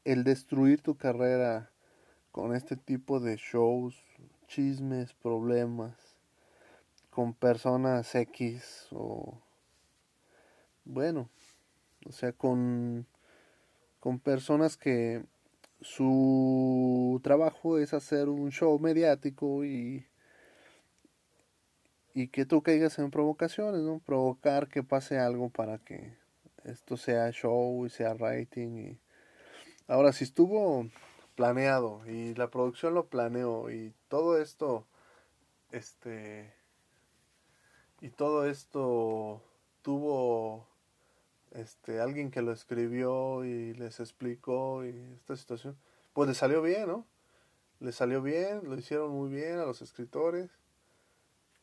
El 0.04 0.24
destruir 0.24 0.80
tu 0.80 0.96
carrera 0.96 1.70
con 2.32 2.54
este 2.54 2.76
tipo 2.76 3.20
de 3.20 3.36
shows, 3.36 4.02
chismes, 4.46 5.12
problemas, 5.12 5.94
con 7.10 7.34
personas 7.34 8.14
X 8.14 8.88
o 8.92 9.38
bueno, 10.88 11.28
o 12.06 12.12
sea, 12.12 12.32
con, 12.32 13.06
con 14.00 14.18
personas 14.18 14.78
que 14.78 15.22
su 15.80 17.20
trabajo 17.23 17.78
es 17.78 17.94
hacer 17.94 18.28
un 18.28 18.50
show 18.50 18.78
mediático 18.78 19.64
y 19.64 20.06
y 22.18 22.28
que 22.28 22.44
tú 22.44 22.62
caigas 22.62 22.99
en 22.99 23.12
provocaciones, 23.12 23.82
¿no? 23.82 24.00
Provocar 24.00 24.66
que 24.66 24.82
pase 24.82 25.20
algo 25.20 25.50
para 25.50 25.78
que 25.78 26.16
esto 26.64 26.97
sea 26.97 27.30
show 27.30 27.87
y 27.87 27.90
sea 27.90 28.14
rating 28.14 28.76
y 28.76 28.99
ahora 29.87 30.12
si 30.12 30.25
estuvo 30.25 30.88
planeado 31.37 32.04
y 32.06 32.35
la 32.35 32.50
producción 32.50 32.94
lo 32.94 33.06
planeó 33.06 33.70
y 33.70 33.94
todo 34.08 34.40
esto 34.42 34.85
este 35.70 36.52
y 38.00 38.08
todo 38.11 38.47
esto 38.47 39.40
tuvo 39.82 40.66
este 41.52 42.00
alguien 42.00 42.31
que 42.31 42.43
lo 42.43 42.52
escribió 42.52 43.45
y 43.45 43.75
les 43.75 44.00
explicó 44.00 44.85
y 44.85 44.90
esta 45.17 45.37
situación 45.37 45.76
pues 46.12 46.28
le 46.28 46.35
salió 46.35 46.62
bien 46.62 46.88
no 46.88 47.07
le 47.81 47.93
salió 47.93 48.23
bien 48.23 48.62
lo 48.64 48.76
hicieron 48.76 49.11
muy 49.11 49.31
bien 49.31 49.59
a 49.59 49.64
los 49.64 49.83
escritores. 49.83 50.50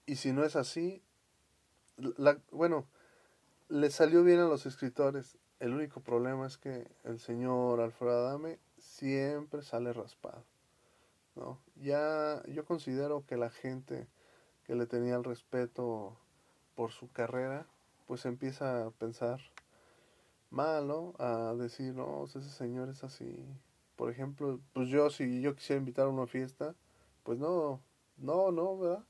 Y 0.06 0.18
si 0.18 0.32
no 0.34 0.44
es 0.44 0.56
así 0.56 1.02
la, 1.98 2.40
bueno 2.52 2.88
le 3.68 3.90
salió 3.90 4.24
bien 4.24 4.40
a 4.40 4.46
los 4.46 4.66
escritores. 4.66 5.38
El 5.60 5.74
único 5.74 6.02
problema 6.02 6.46
es 6.46 6.58
que 6.58 6.88
el 7.04 7.20
señor 7.20 7.80
Alfredo 7.80 8.28
Adame 8.28 8.60
siempre 8.78 9.62
sale 9.62 9.94
raspado 9.94 10.44
no 11.36 11.60
ya 11.76 12.42
yo 12.48 12.66
considero 12.66 13.26
que 13.26 13.38
la 13.38 13.50
gente 13.50 14.08
que 14.66 14.76
le 14.76 14.86
tenía 14.86 15.16
el 15.16 15.24
respeto 15.24 16.18
por 16.76 16.92
su 16.92 17.12
carrera 17.12 17.68
pues 18.08 18.26
empieza 18.26 18.86
a 18.86 18.92
pensar 18.92 19.40
mal, 20.56 20.88
¿no? 20.88 21.14
A 21.20 21.54
decir, 21.56 21.94
no, 21.94 22.26
ese 22.26 22.42
señor 22.42 22.90
es 22.90 23.04
así. 23.04 23.46
Por 23.96 24.10
ejemplo, 24.12 24.60
pues 24.74 24.90
yo 24.90 25.10
si 25.10 25.42
yo 25.42 25.56
quisiera 25.56 25.80
invitar 25.80 26.06
a 26.08 26.10
una 26.10 26.28
fiesta, 26.28 26.76
pues 27.24 27.40
no, 27.40 27.82
no, 28.18 28.52
no, 28.52 28.78
¿verdad? 28.78 29.04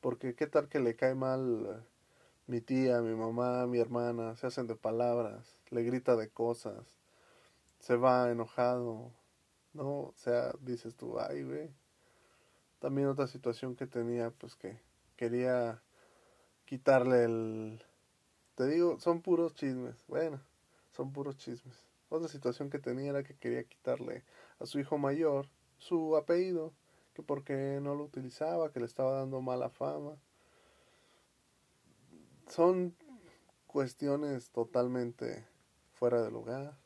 Porque 0.00 0.34
qué 0.34 0.46
tal 0.46 0.68
que 0.68 0.80
le 0.80 0.96
cae 0.96 1.14
mal 1.14 1.66
eh, 1.68 1.82
mi 2.46 2.60
tía, 2.60 3.00
mi 3.02 3.14
mamá, 3.14 3.66
mi 3.66 3.78
hermana, 3.78 4.36
se 4.36 4.46
hacen 4.46 4.66
de 4.66 4.76
palabras, 4.76 5.58
le 5.70 5.82
grita 5.82 6.16
de 6.16 6.30
cosas, 6.30 6.98
se 7.80 7.96
va 7.96 8.30
enojado, 8.30 9.12
¿no? 9.74 9.88
O 10.00 10.14
sea, 10.16 10.52
dices 10.60 10.96
tú, 10.96 11.18
ay, 11.20 11.42
güey. 11.44 11.70
También 12.78 13.08
otra 13.08 13.26
situación 13.26 13.74
que 13.76 13.86
tenía, 13.86 14.30
pues 14.30 14.54
que 14.56 14.78
quería 15.16 15.82
quitarle 16.66 17.24
el... 17.24 17.82
Te 18.54 18.66
digo, 18.66 19.00
son 19.00 19.22
puros 19.22 19.54
chismes. 19.54 19.96
Bueno, 20.08 20.40
son 20.96 21.12
puros 21.12 21.36
chismes. 21.36 21.86
Otra 22.08 22.28
situación 22.28 22.70
que 22.70 22.78
tenía 22.78 23.10
era 23.10 23.22
que 23.22 23.36
quería 23.36 23.64
quitarle 23.64 24.24
a 24.58 24.66
su 24.66 24.78
hijo 24.78 24.96
mayor 24.96 25.48
su 25.78 26.16
apellido, 26.16 26.72
que 27.14 27.22
porque 27.22 27.80
no 27.82 27.94
lo 27.94 28.04
utilizaba, 28.04 28.72
que 28.72 28.80
le 28.80 28.86
estaba 28.86 29.12
dando 29.12 29.40
mala 29.40 29.68
fama. 29.68 30.16
Son 32.48 32.94
cuestiones 33.66 34.50
totalmente 34.50 35.46
fuera 35.92 36.22
de 36.22 36.30
lugar. 36.30 36.76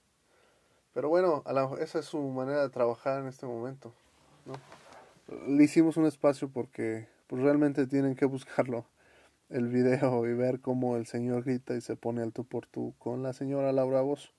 Pero 0.92 1.08
bueno, 1.08 1.44
esa 1.78 2.00
es 2.00 2.06
su 2.06 2.20
manera 2.20 2.62
de 2.62 2.70
trabajar 2.70 3.20
en 3.20 3.28
este 3.28 3.46
momento. 3.46 3.92
¿no? 4.46 4.54
Le 5.46 5.62
hicimos 5.62 5.96
un 5.96 6.06
espacio 6.06 6.48
porque 6.48 7.08
pues, 7.28 7.42
realmente 7.42 7.86
tienen 7.86 8.16
que 8.16 8.24
buscarlo 8.24 8.86
el 9.50 9.68
video 9.68 10.26
y 10.28 10.34
ver 10.34 10.60
cómo 10.60 10.96
el 10.96 11.06
señor 11.06 11.44
grita 11.44 11.74
y 11.74 11.80
se 11.80 11.96
pone 11.96 12.22
al 12.22 12.32
tú 12.32 12.44
por 12.44 12.66
tú 12.66 12.94
con 12.98 13.22
la 13.22 13.32
señora 13.32 13.72
Laura 13.72 14.00
Bozo. 14.00 14.30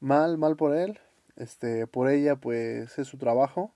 Mal, 0.00 0.38
mal 0.38 0.56
por 0.56 0.76
él, 0.76 0.98
este, 1.36 1.86
por 1.86 2.10
ella 2.10 2.36
pues 2.36 2.98
es 2.98 3.08
su 3.08 3.18
trabajo 3.18 3.72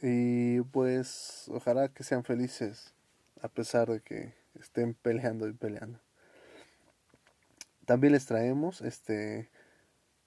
y 0.00 0.60
pues 0.62 1.48
ojalá 1.52 1.88
que 1.88 2.02
sean 2.02 2.24
felices 2.24 2.94
a 3.40 3.48
pesar 3.48 3.88
de 3.88 4.00
que 4.00 4.34
estén 4.58 4.94
peleando 4.94 5.48
y 5.48 5.52
peleando. 5.52 6.00
También 7.84 8.12
les 8.12 8.26
traemos 8.26 8.80
este 8.80 9.50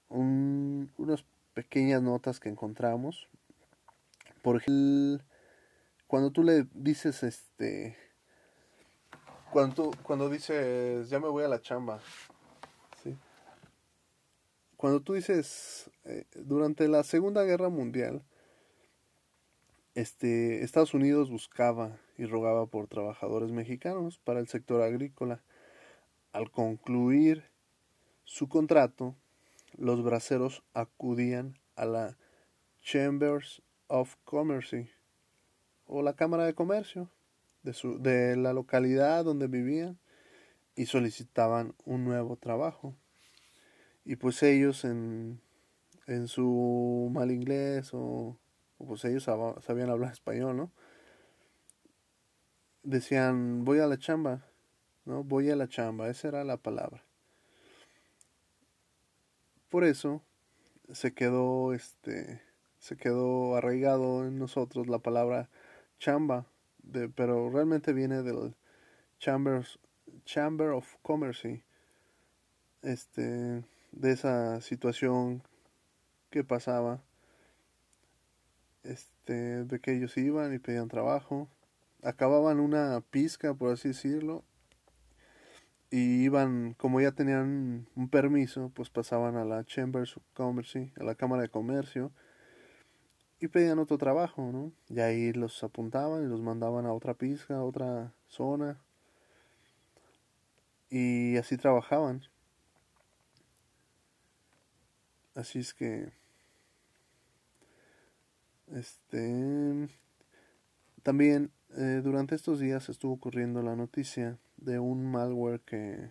un, 0.08 0.92
unas 0.98 1.24
pequeñas 1.54 2.02
notas 2.02 2.38
que 2.38 2.48
encontramos. 2.48 3.28
Por 4.42 4.62
cuando 6.06 6.30
tú 6.30 6.44
le 6.44 6.66
dices 6.74 7.22
este 7.22 7.96
cuando, 9.56 9.90
cuando 10.02 10.28
dices, 10.28 11.08
ya 11.08 11.18
me 11.18 11.28
voy 11.28 11.42
a 11.42 11.48
la 11.48 11.62
chamba, 11.62 11.98
¿sí? 13.02 13.16
Cuando 14.76 15.00
tú 15.00 15.14
dices, 15.14 15.90
eh, 16.04 16.26
durante 16.34 16.86
la 16.88 17.02
Segunda 17.04 17.42
Guerra 17.42 17.70
Mundial, 17.70 18.22
este, 19.94 20.62
Estados 20.62 20.92
Unidos 20.92 21.30
buscaba 21.30 21.96
y 22.18 22.26
rogaba 22.26 22.66
por 22.66 22.86
trabajadores 22.86 23.50
mexicanos 23.50 24.18
para 24.18 24.40
el 24.40 24.48
sector 24.48 24.82
agrícola. 24.82 25.42
Al 26.32 26.50
concluir 26.50 27.42
su 28.24 28.50
contrato, 28.50 29.14
los 29.78 30.04
braceros 30.04 30.64
acudían 30.74 31.58
a 31.76 31.86
la 31.86 32.18
Chambers 32.82 33.62
of 33.86 34.16
Commerce 34.26 34.90
o 35.86 36.02
la 36.02 36.12
Cámara 36.12 36.44
de 36.44 36.52
Comercio 36.52 37.08
de, 37.66 37.72
su, 37.72 38.00
de 38.00 38.36
la 38.36 38.52
localidad 38.52 39.24
donde 39.24 39.48
vivían 39.48 39.98
y 40.76 40.86
solicitaban 40.86 41.74
un 41.84 42.04
nuevo 42.04 42.36
trabajo. 42.36 42.94
Y 44.04 44.16
pues 44.16 44.40
ellos 44.44 44.84
en, 44.84 45.40
en 46.06 46.28
su 46.28 47.10
mal 47.12 47.32
inglés 47.32 47.90
o, 47.92 48.38
pues 48.78 49.04
ellos 49.04 49.24
sabían 49.24 49.90
hablar 49.90 50.12
español, 50.12 50.56
¿no? 50.56 50.70
Decían, 52.84 53.64
voy 53.64 53.80
a 53.80 53.88
la 53.88 53.98
chamba, 53.98 54.46
¿no? 55.04 55.24
Voy 55.24 55.50
a 55.50 55.56
la 55.56 55.66
chamba, 55.66 56.08
esa 56.08 56.28
era 56.28 56.44
la 56.44 56.58
palabra. 56.58 57.02
Por 59.68 59.82
eso 59.82 60.22
se 60.92 61.14
quedó, 61.14 61.72
este, 61.72 62.40
se 62.78 62.96
quedó 62.96 63.56
arraigado 63.56 64.24
en 64.24 64.38
nosotros 64.38 64.86
la 64.86 65.00
palabra 65.00 65.50
chamba, 65.98 66.46
pero 67.14 67.50
realmente 67.50 67.92
viene 67.92 68.22
del 68.22 68.54
Chambers, 69.18 69.78
Chamber 70.24 70.70
of 70.70 70.96
Commerce, 71.02 71.62
este, 72.82 73.64
de 73.92 74.12
esa 74.12 74.60
situación 74.60 75.42
que 76.30 76.44
pasaba, 76.44 77.02
este, 78.82 79.64
de 79.64 79.80
que 79.80 79.96
ellos 79.96 80.16
iban 80.16 80.54
y 80.54 80.58
pedían 80.58 80.88
trabajo, 80.88 81.48
acababan 82.02 82.60
una 82.60 83.00
pizca, 83.00 83.54
por 83.54 83.72
así 83.72 83.88
decirlo, 83.88 84.44
y 85.90 86.24
iban, 86.24 86.74
como 86.74 87.00
ya 87.00 87.12
tenían 87.12 87.88
un 87.94 88.08
permiso, 88.08 88.70
pues 88.74 88.90
pasaban 88.90 89.36
a 89.36 89.44
la 89.44 89.64
Chambers 89.64 90.16
of 90.16 90.24
Commerce, 90.34 90.92
a 90.98 91.04
la 91.04 91.14
Cámara 91.14 91.42
de 91.42 91.48
Comercio, 91.48 92.12
y 93.40 93.48
pedían 93.48 93.78
otro 93.78 93.98
trabajo, 93.98 94.50
¿no? 94.52 94.72
Y 94.88 95.00
ahí 95.00 95.32
los 95.32 95.62
apuntaban 95.62 96.24
y 96.24 96.28
los 96.28 96.40
mandaban 96.40 96.86
a 96.86 96.92
otra 96.92 97.14
pizca, 97.14 97.56
a 97.56 97.64
otra 97.64 98.12
zona. 98.28 98.80
Y 100.90 101.36
así 101.36 101.56
trabajaban. 101.56 102.22
Así 105.34 105.58
es 105.58 105.74
que 105.74 106.12
este 108.74 109.88
también 111.02 111.52
eh, 111.76 112.00
durante 112.02 112.34
estos 112.34 112.58
días 112.58 112.88
estuvo 112.88 113.12
ocurriendo 113.12 113.62
la 113.62 113.76
noticia 113.76 114.38
de 114.56 114.78
un 114.78 115.10
malware 115.10 115.60
que 115.60 116.10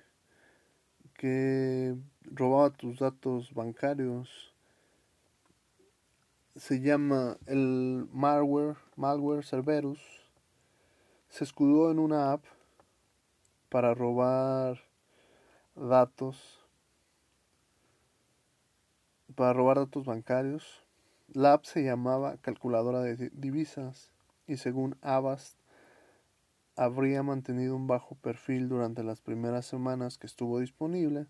que 1.15 1.95
robaba 2.23 2.69
tus 2.71 2.99
datos 2.99 3.53
bancarios 3.53 4.54
se 6.55 6.79
llama 6.79 7.37
el 7.47 8.07
malware, 8.13 8.77
malware 8.95 9.43
Cerberus. 9.43 9.99
Se 11.27 11.43
escudó 11.43 11.91
en 11.91 11.99
una 11.99 12.31
app 12.31 12.45
para 13.67 13.93
robar 13.93 14.79
datos, 15.75 16.65
para 19.35 19.51
robar 19.51 19.79
datos 19.79 20.05
bancarios. 20.05 20.83
La 21.33 21.53
app 21.53 21.65
se 21.65 21.83
llamaba 21.83 22.37
calculadora 22.37 23.01
de 23.01 23.29
divisas 23.31 24.11
y 24.47 24.57
según 24.57 24.95
Avast 25.01 25.57
habría 26.77 27.21
mantenido 27.21 27.75
un 27.75 27.87
bajo 27.87 28.15
perfil 28.15 28.69
durante 28.69 29.03
las 29.03 29.19
primeras 29.19 29.65
semanas 29.65 30.17
que 30.17 30.27
estuvo 30.27 30.59
disponible 30.59 31.25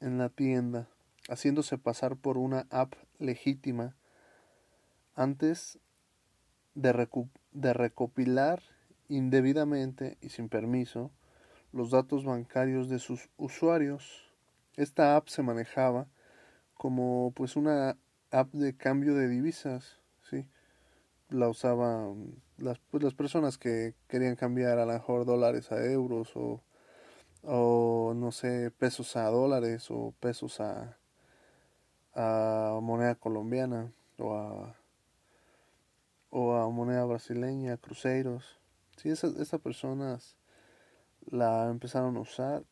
en 0.00 0.18
la 0.18 0.28
tienda, 0.28 0.88
haciéndose 1.30 1.78
pasar 1.78 2.16
por 2.16 2.36
una 2.36 2.66
app 2.70 2.94
legítima 3.18 3.94
antes 5.14 5.78
de, 6.74 7.08
de 7.52 7.72
recopilar 7.72 8.62
indebidamente 9.08 10.16
y 10.20 10.30
sin 10.30 10.48
permiso 10.48 11.10
los 11.72 11.90
datos 11.90 12.24
bancarios 12.24 12.88
de 12.88 12.98
sus 12.98 13.28
usuarios. 13.36 14.30
Esta 14.76 15.16
app 15.16 15.28
se 15.28 15.42
manejaba 15.42 16.06
como 16.74 17.32
pues 17.34 17.56
una 17.56 17.96
app 18.30 18.52
de 18.52 18.76
cambio 18.76 19.14
de 19.14 19.28
divisas, 19.28 20.00
¿sí? 20.22 20.46
La 21.28 21.48
usaban 21.48 22.42
las, 22.58 22.78
pues, 22.90 23.02
las 23.02 23.14
personas 23.14 23.58
que 23.58 23.94
querían 24.08 24.36
cambiar 24.36 24.78
a 24.78 24.86
lo 24.86 24.92
mejor 24.92 25.24
dólares 25.24 25.72
a 25.72 25.84
euros 25.84 26.32
o, 26.34 26.62
o 27.42 28.12
no 28.14 28.32
sé, 28.32 28.70
pesos 28.70 29.16
a 29.16 29.24
dólares 29.24 29.90
o 29.90 30.14
pesos 30.20 30.60
a, 30.60 30.98
a 32.14 32.78
moneda 32.82 33.14
colombiana 33.14 33.92
o 34.18 34.34
a 34.34 34.81
o 36.32 36.56
a 36.56 36.68
moneda 36.70 37.04
brasileña, 37.04 37.76
cruceros. 37.76 38.58
Sí, 38.96 39.10
esas, 39.10 39.60
personas 39.60 40.34
la 41.30 41.68
empezaron 41.68 42.16
a 42.16 42.20
usar. 42.20 42.64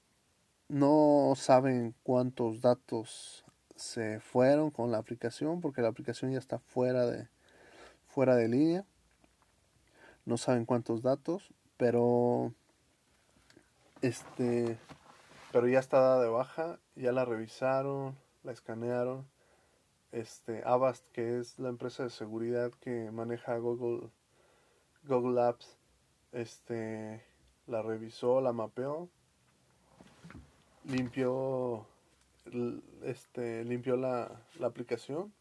No 0.69 1.35
saben 1.37 1.95
cuántos 2.03 2.63
datos 2.63 3.45
se 3.77 4.19
fueron 4.21 4.71
con 4.71 4.91
la 4.91 4.99
aplicación 4.99 5.61
porque 5.61 5.83
la 5.83 5.89
aplicación 5.89 6.33
ya 6.33 6.39
está 6.39 6.59
fuera 6.59 7.07
de 7.07 7.29
fuera 8.07 8.35
de 8.35 8.49
línea. 8.49 8.87
No 10.25 10.39
saben 10.39 10.65
cuántos 10.65 11.03
datos, 11.03 11.53
pero 11.77 12.55
este 14.01 14.79
pero 15.53 15.69
ya 15.69 15.81
está 15.81 16.01
dada 16.01 16.23
de 16.23 16.29
baja, 16.29 16.79
ya 16.97 17.13
la 17.13 17.27
revisaron, 17.27 18.17
la 18.43 18.53
escanearon. 18.53 19.27
Este 20.13 20.63
Avast, 20.65 21.05
que 21.13 21.39
es 21.39 21.59
la 21.59 21.69
empresa 21.69 22.03
de 22.03 22.11
seguridad 22.11 22.73
que 22.81 23.11
maneja 23.11 23.57
Google 23.59 24.11
Google 25.05 25.41
Apps, 25.41 25.79
este 26.33 27.25
la 27.67 27.83
revisó, 27.83 28.41
la 28.41 28.53
mapeó, 28.53 29.09
limpió 30.85 31.87
este 33.03 33.65
limpió 33.65 33.97
la, 33.97 34.43
la 34.59 34.67
aplicación 34.67 35.33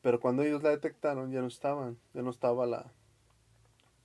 pero 0.00 0.20
cuando 0.20 0.42
ellos 0.42 0.62
la 0.62 0.70
detectaron 0.70 1.30
ya 1.30 1.40
no 1.40 1.48
estaban 1.48 1.98
ya 2.14 2.22
no 2.22 2.30
estaba 2.30 2.64
la 2.64 2.90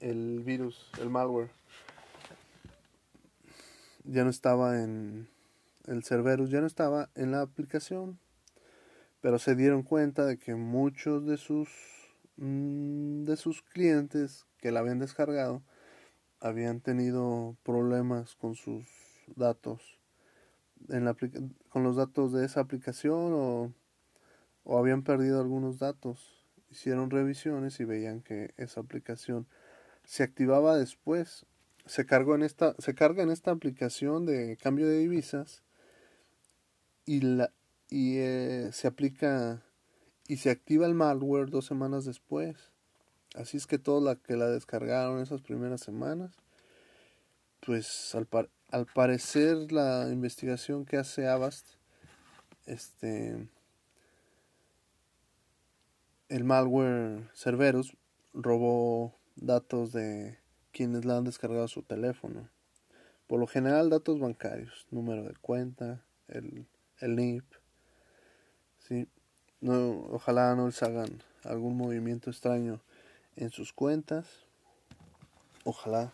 el 0.01 0.41
virus 0.43 0.91
el 0.99 1.09
malware 1.09 1.51
ya 4.03 4.23
no 4.23 4.29
estaba 4.29 4.81
en 4.81 5.29
el 5.85 6.03
Cerberus, 6.03 6.49
ya 6.49 6.61
no 6.61 6.67
estaba 6.67 7.09
en 7.15 7.31
la 7.31 7.41
aplicación. 7.41 8.19
Pero 9.21 9.39
se 9.39 9.55
dieron 9.55 9.83
cuenta 9.83 10.25
de 10.25 10.37
que 10.37 10.55
muchos 10.55 11.25
de 11.25 11.37
sus 11.37 11.69
mm, 12.37 13.25
de 13.25 13.35
sus 13.37 13.61
clientes 13.61 14.45
que 14.57 14.71
la 14.71 14.79
habían 14.79 14.99
descargado 14.99 15.61
habían 16.39 16.79
tenido 16.79 17.57
problemas 17.63 18.35
con 18.35 18.55
sus 18.55 18.85
datos 19.35 19.99
en 20.87 21.05
la, 21.05 21.15
con 21.69 21.83
los 21.83 21.97
datos 21.97 22.31
de 22.31 22.45
esa 22.45 22.61
aplicación 22.61 23.33
o, 23.33 23.73
o 24.63 24.77
habían 24.77 25.03
perdido 25.03 25.41
algunos 25.41 25.79
datos. 25.79 26.45
Hicieron 26.69 27.09
revisiones 27.09 27.79
y 27.79 27.85
veían 27.85 28.21
que 28.21 28.53
esa 28.57 28.79
aplicación 28.79 29.47
se 30.05 30.23
activaba 30.23 30.77
después 30.77 31.45
se 31.85 32.05
cargó 32.05 32.35
en 32.35 32.43
esta 32.43 32.75
se 32.77 32.93
carga 32.93 33.23
en 33.23 33.31
esta 33.31 33.51
aplicación 33.51 34.25
de 34.25 34.57
cambio 34.57 34.87
de 34.87 34.99
divisas 34.99 35.63
y 37.05 37.21
la 37.21 37.51
y 37.89 38.17
eh, 38.17 38.69
se 38.71 38.87
aplica 38.87 39.63
y 40.27 40.37
se 40.37 40.49
activa 40.49 40.85
el 40.85 40.93
malware 40.93 41.49
dos 41.49 41.65
semanas 41.65 42.05
después 42.05 42.55
así 43.35 43.57
es 43.57 43.67
que 43.67 43.79
todos 43.79 44.03
la 44.03 44.15
que 44.15 44.35
la 44.35 44.47
descargaron 44.47 45.19
esas 45.21 45.41
primeras 45.41 45.81
semanas 45.81 46.31
pues 47.65 48.13
al, 48.15 48.27
al 48.71 48.85
parecer 48.85 49.71
la 49.71 50.09
investigación 50.11 50.85
que 50.85 50.97
hace 50.97 51.27
Avast 51.27 51.67
este 52.65 53.47
el 56.29 56.43
malware 56.43 57.27
Cerberus 57.33 57.97
robó 58.33 59.15
datos 59.35 59.91
de 59.91 60.37
quienes 60.71 61.05
la 61.05 61.17
han 61.17 61.23
descargado 61.23 61.63
a 61.63 61.67
su 61.67 61.81
teléfono. 61.81 62.49
Por 63.27 63.39
lo 63.39 63.47
general 63.47 63.89
datos 63.89 64.19
bancarios, 64.19 64.87
número 64.91 65.23
de 65.23 65.35
cuenta, 65.41 66.03
el, 66.27 66.67
el 66.99 67.15
NIP. 67.15 67.43
No, 69.61 70.05
ojalá 70.11 70.55
no 70.55 70.67
les 70.67 70.81
hagan 70.83 71.21
algún 71.43 71.75
movimiento 71.77 72.29
extraño 72.29 72.79
en 73.35 73.49
sus 73.49 73.73
cuentas. 73.73 74.27
Ojalá 75.63 76.11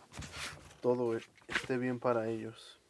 todo 0.80 1.16
esté 1.48 1.78
bien 1.78 1.98
para 1.98 2.28
ellos. 2.28 2.80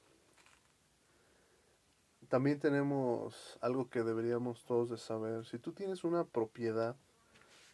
También 2.28 2.58
tenemos 2.58 3.58
algo 3.60 3.88
que 3.88 4.02
deberíamos 4.02 4.64
todos 4.64 4.90
de 4.90 4.98
saber. 4.98 5.46
Si 5.46 5.58
tú 5.58 5.72
tienes 5.72 6.02
una 6.04 6.24
propiedad, 6.24 6.96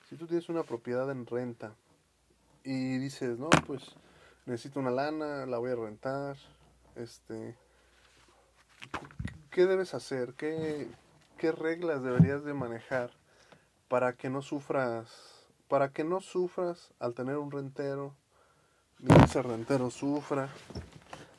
si 0.09 0.17
tú 0.17 0.27
tienes 0.27 0.49
una 0.49 0.63
propiedad 0.63 1.11
en 1.11 1.27
renta, 1.27 1.75
y 2.65 2.99
dices, 2.99 3.39
no, 3.39 3.51
pues 3.67 3.83
necesito 4.47 4.81
una 4.81 4.91
lana, 4.91 5.47
la 5.47 5.59
voy 5.59 5.71
a 5.71 5.77
rentar, 5.77 6.37
este, 6.97 7.57
¿qué 9.51 9.67
debes 9.67 9.95
hacer? 9.95 10.35
¿Qué, 10.35 10.89
qué 11.43 11.51
reglas 11.51 12.05
deberías 12.05 12.45
de 12.45 12.55
manejar 12.55 13.11
para 13.89 14.13
que 14.13 14.31
no 14.31 14.43
sufras, 14.43 15.11
para 15.67 15.89
que 15.89 16.05
no 16.05 16.21
sufras 16.21 16.95
al 17.01 17.15
tener 17.15 17.37
un 17.37 17.51
rentero, 17.51 18.15
ni 19.01 19.13
ese 19.25 19.43
rentero 19.43 19.91
sufra, 19.91 20.51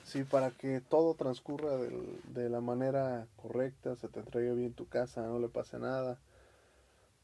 sí, 0.03 0.25
para 0.25 0.51
que 0.51 0.81
todo 0.81 1.13
transcurra 1.13 1.77
de, 1.77 2.19
de 2.33 2.49
la 2.49 2.59
manera 2.59 3.27
correcta, 3.37 3.95
se 3.95 4.09
te 4.09 4.19
entregue 4.19 4.53
bien 4.55 4.73
tu 4.73 4.89
casa, 4.89 5.21
no 5.21 5.39
le 5.39 5.47
pase 5.47 5.79
nada, 5.79 6.19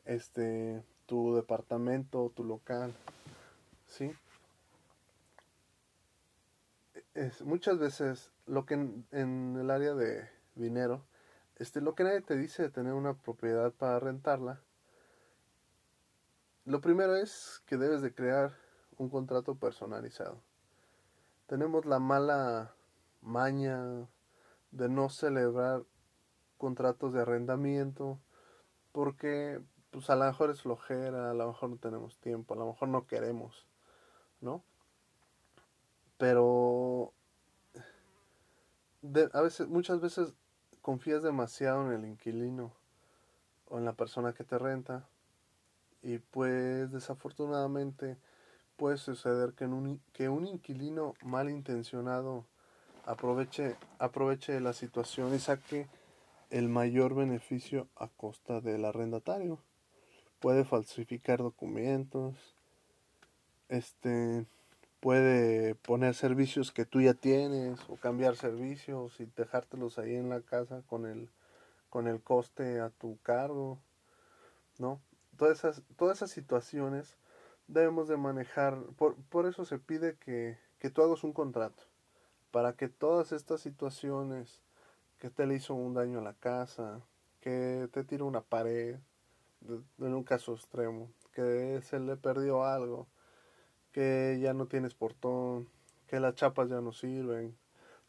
este, 0.06 0.82
tu 1.06 1.36
departamento, 1.36 2.32
tu 2.34 2.46
local, 2.46 2.94
¿sí? 3.88 4.10
Es, 7.14 7.42
muchas 7.42 7.78
veces 7.78 8.32
lo 8.46 8.66
que 8.66 8.76
en, 8.76 9.58
el 9.60 9.70
área 9.70 9.94
de 9.96 10.30
dinero, 10.56 11.04
este, 11.60 11.82
lo 11.82 11.94
que 11.96 12.04
nadie 12.04 12.22
te 12.22 12.36
dice 12.36 12.64
de 12.64 12.70
tener 12.70 12.94
una 12.94 13.14
propiedad 13.14 13.72
para 13.72 14.00
rentarla, 14.00 14.62
lo 16.66 16.82
primero 16.82 17.16
es 17.16 17.62
que 17.66 17.78
debes 17.78 18.02
de 18.02 18.14
crear 18.14 18.56
un 18.98 19.10
contrato 19.10 19.56
personalizado. 19.56 20.42
Tenemos 21.48 21.86
la 21.86 22.00
mala 22.00 22.76
maña 23.22 24.08
de 24.72 24.90
no 24.90 25.10
celebrar 25.10 25.84
contratos 26.58 27.14
de 27.14 27.22
arrendamiento 27.22 28.20
porque 28.92 29.62
pues 29.92 30.10
a 30.10 30.16
lo 30.16 30.26
mejor 30.26 30.52
es 30.52 30.62
flojera, 30.62 31.32
a 31.32 31.34
lo 31.34 31.48
mejor 31.48 31.70
no 31.70 31.78
tenemos 31.78 32.20
tiempo, 32.20 32.54
a 32.54 32.58
lo 32.58 32.68
mejor 32.68 32.90
no 32.90 33.08
queremos. 33.08 33.70
¿no? 34.42 34.64
Pero 36.18 37.14
a 39.34 39.42
veces, 39.42 39.68
muchas 39.68 40.02
veces 40.02 40.34
confías 40.90 41.22
demasiado 41.22 41.86
en 41.86 42.00
el 42.00 42.10
inquilino 42.10 42.74
o 43.68 43.78
en 43.78 43.86
la 43.86 43.94
persona 43.94 44.34
que 44.34 44.44
te 44.44 44.58
renta 44.58 45.08
y 46.02 46.18
pues 46.18 46.92
desafortunadamente 46.92 48.18
puede 48.76 48.98
suceder 48.98 49.54
que, 49.54 49.66
un, 49.66 50.02
que 50.14 50.30
un 50.30 50.48
inquilino 50.48 51.14
malintencionado 51.22 52.48
aproveche, 53.06 53.76
aproveche 54.00 54.60
la 54.62 54.74
situación 54.74 55.36
y 55.36 55.38
saque 55.38 55.88
el 56.50 56.70
mayor 56.70 57.14
beneficio 57.14 57.88
a 57.96 58.08
costa 58.08 58.60
del 58.60 58.84
arrendatario. 58.84 59.60
Puede 60.40 60.66
falsificar 60.66 61.38
documentos, 61.38 62.34
este 63.68 64.48
puede 65.00 65.76
poner 65.76 66.16
servicios 66.16 66.72
que 66.72 66.86
tú 66.86 67.02
ya 67.02 67.14
tienes 67.14 67.80
o 67.88 67.96
cambiar 67.96 68.36
servicios 68.36 69.20
y 69.20 69.26
dejártelos 69.36 69.98
ahí 69.98 70.16
en 70.16 70.30
la 70.30 70.42
casa 70.42 70.82
con 70.88 71.06
el 71.06 71.30
con 71.90 72.08
el 72.08 72.22
coste 72.22 72.80
a 72.80 72.90
tu 72.90 73.18
cargo, 73.22 73.80
¿no? 74.78 75.02
Todas 75.38 75.60
esas, 75.60 75.82
todas 75.98 76.18
esas 76.18 76.32
situaciones 76.32 77.18
debemos 77.68 78.08
de 78.08 78.18
manejar, 78.18 78.78
por, 78.98 79.16
por 79.30 79.46
eso 79.46 79.66
se 79.66 79.80
pide 79.80 80.16
que, 80.18 80.58
que 80.80 80.90
tú 80.90 81.02
hagas 81.02 81.24
un 81.24 81.34
contrato, 81.34 81.84
para 82.52 82.74
que 82.74 82.90
todas 82.90 83.32
estas 83.32 83.62
situaciones, 83.62 84.62
que 85.20 85.30
te 85.30 85.46
le 85.46 85.56
hizo 85.56 85.74
un 85.74 85.94
daño 85.94 86.20
a 86.20 86.24
la 86.24 86.34
casa, 86.34 87.02
que 87.42 87.90
te 87.92 88.04
tiró 88.04 88.26
una 88.26 88.42
pared, 88.42 88.98
en 89.68 90.14
un 90.14 90.24
caso 90.24 90.54
extremo, 90.54 91.12
que 91.34 91.82
se 91.84 92.00
le 92.00 92.16
perdió 92.18 92.66
algo, 92.66 93.08
ya 94.42 94.54
no 94.54 94.68
tienes 94.68 94.94
portón, 94.94 95.68
que 96.08 96.20
las 96.20 96.36
chapas 96.36 96.70
ya 96.70 96.82
no 96.82 96.92
sirven. 96.92 97.56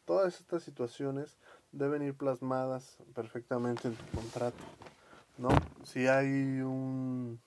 Todas 0.05 0.40
estas 0.40 0.62
situaciones 0.62 1.38
deben 1.72 2.03
ir 2.03 2.14
plasmadas 2.14 2.98
perfectamente 3.14 3.88
en 3.88 3.94
tu 3.94 4.05
contrato, 4.16 4.62
¿no? 5.38 5.50
Si 5.85 6.07
hay 6.07 6.61
un 6.61 7.40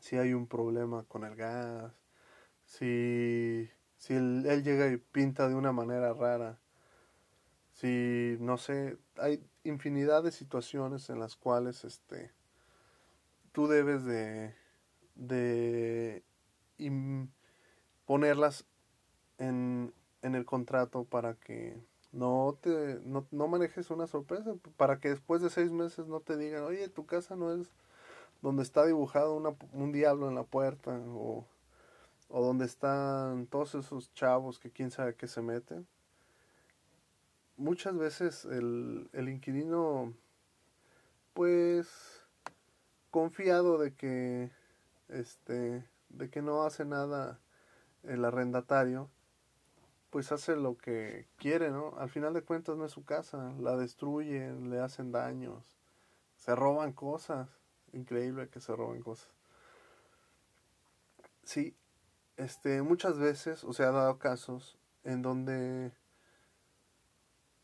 si 0.00 0.16
hay 0.16 0.32
un 0.32 0.46
problema 0.46 1.04
con 1.04 1.24
el 1.24 1.34
gas, 1.34 1.92
si 2.64 3.68
si 3.96 4.14
él, 4.14 4.44
él 4.46 4.62
llega 4.62 4.88
y 4.88 4.96
pinta 4.96 5.48
de 5.48 5.54
una 5.54 5.72
manera 5.72 6.12
rara, 6.14 6.58
si 7.72 8.36
no 8.40 8.56
sé, 8.58 8.98
hay 9.16 9.42
infinidad 9.64 10.22
de 10.22 10.32
situaciones 10.32 11.10
en 11.10 11.20
las 11.20 11.36
cuales 11.36 11.84
este 11.84 12.32
tú 13.52 13.66
debes 13.68 14.04
de 14.04 14.54
de 15.14 16.22
ponerlas 18.08 18.64
en, 19.38 19.92
en 20.22 20.34
el 20.34 20.44
contrato 20.44 21.04
para 21.04 21.34
que 21.34 21.80
no 22.10 22.58
te 22.60 22.98
no, 23.04 23.24
no, 23.30 23.46
manejes 23.46 23.90
una 23.90 24.08
sorpresa 24.08 24.56
para 24.76 24.98
que 24.98 25.10
después 25.10 25.42
de 25.42 25.50
seis 25.50 25.70
meses 25.70 26.08
no 26.08 26.18
te 26.18 26.36
digan 26.36 26.64
oye 26.64 26.88
tu 26.88 27.06
casa 27.06 27.36
no 27.36 27.52
es 27.52 27.68
donde 28.42 28.64
está 28.64 28.84
dibujado 28.84 29.36
un 29.72 29.92
diablo 29.92 30.28
en 30.28 30.34
la 30.34 30.42
puerta 30.42 30.98
o, 31.06 31.46
o 32.30 32.42
donde 32.44 32.64
están 32.64 33.46
todos 33.46 33.76
esos 33.76 34.12
chavos 34.14 34.58
que 34.58 34.72
quién 34.72 34.90
sabe 34.90 35.14
qué 35.14 35.28
se 35.28 35.42
meten 35.42 35.86
muchas 37.58 37.96
veces 37.96 38.44
el, 38.46 39.10
el 39.12 39.28
inquilino, 39.28 40.14
pues, 41.34 41.88
confiado 43.10 43.78
de 43.78 43.92
que, 43.94 44.50
este, 45.08 45.84
de 46.08 46.30
que 46.30 46.40
no 46.40 46.62
hace 46.62 46.84
nada 46.84 47.38
el 48.04 48.24
arrendatario, 48.24 49.10
pues 50.10 50.32
hace 50.32 50.56
lo 50.56 50.76
que 50.76 51.28
quiere, 51.36 51.70
¿no? 51.70 51.96
Al 51.98 52.08
final 52.08 52.32
de 52.34 52.42
cuentas 52.42 52.76
no 52.76 52.84
es 52.84 52.92
su 52.92 53.04
casa, 53.04 53.52
la 53.58 53.76
destruyen, 53.76 54.70
le 54.70 54.80
hacen 54.80 55.12
daños, 55.12 55.78
se 56.36 56.54
roban 56.54 56.92
cosas, 56.92 57.48
increíble 57.92 58.48
que 58.48 58.60
se 58.60 58.74
roben 58.74 59.02
cosas. 59.02 59.30
Sí, 61.42 61.74
este, 62.36 62.82
muchas 62.82 63.18
veces, 63.18 63.64
o 63.64 63.72
sea, 63.72 63.88
ha 63.88 63.92
dado 63.92 64.18
casos 64.18 64.78
en 65.04 65.22
donde 65.22 65.92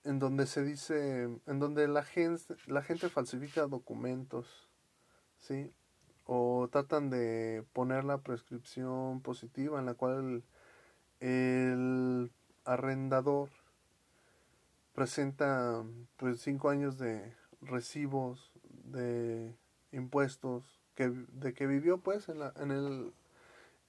en 0.04 0.18
donde 0.18 0.46
se 0.46 0.62
dice, 0.62 1.22
en 1.46 1.58
donde 1.58 1.88
la 1.88 2.02
gente, 2.02 2.56
la 2.66 2.82
gente 2.82 3.08
falsifica 3.08 3.66
documentos, 3.66 4.68
¿sí? 5.38 5.72
O 6.26 6.68
tratan 6.70 7.10
de 7.10 7.64
poner 7.72 8.04
la 8.04 8.18
prescripción 8.18 9.20
positiva 9.20 9.78
en 9.78 9.86
la 9.86 9.94
cual 9.94 10.42
el, 11.20 12.30
arrendador 12.64 13.50
presenta 14.94 15.84
pues 16.16 16.40
cinco 16.40 16.70
años 16.70 16.98
de 16.98 17.34
recibos 17.60 18.52
de 18.84 19.54
impuestos 19.92 20.80
que, 20.94 21.10
de 21.10 21.52
que 21.52 21.66
vivió 21.66 21.98
pues 21.98 22.28
en 22.28 22.38
la, 22.38 22.54
en 22.56 22.70
el 22.70 23.12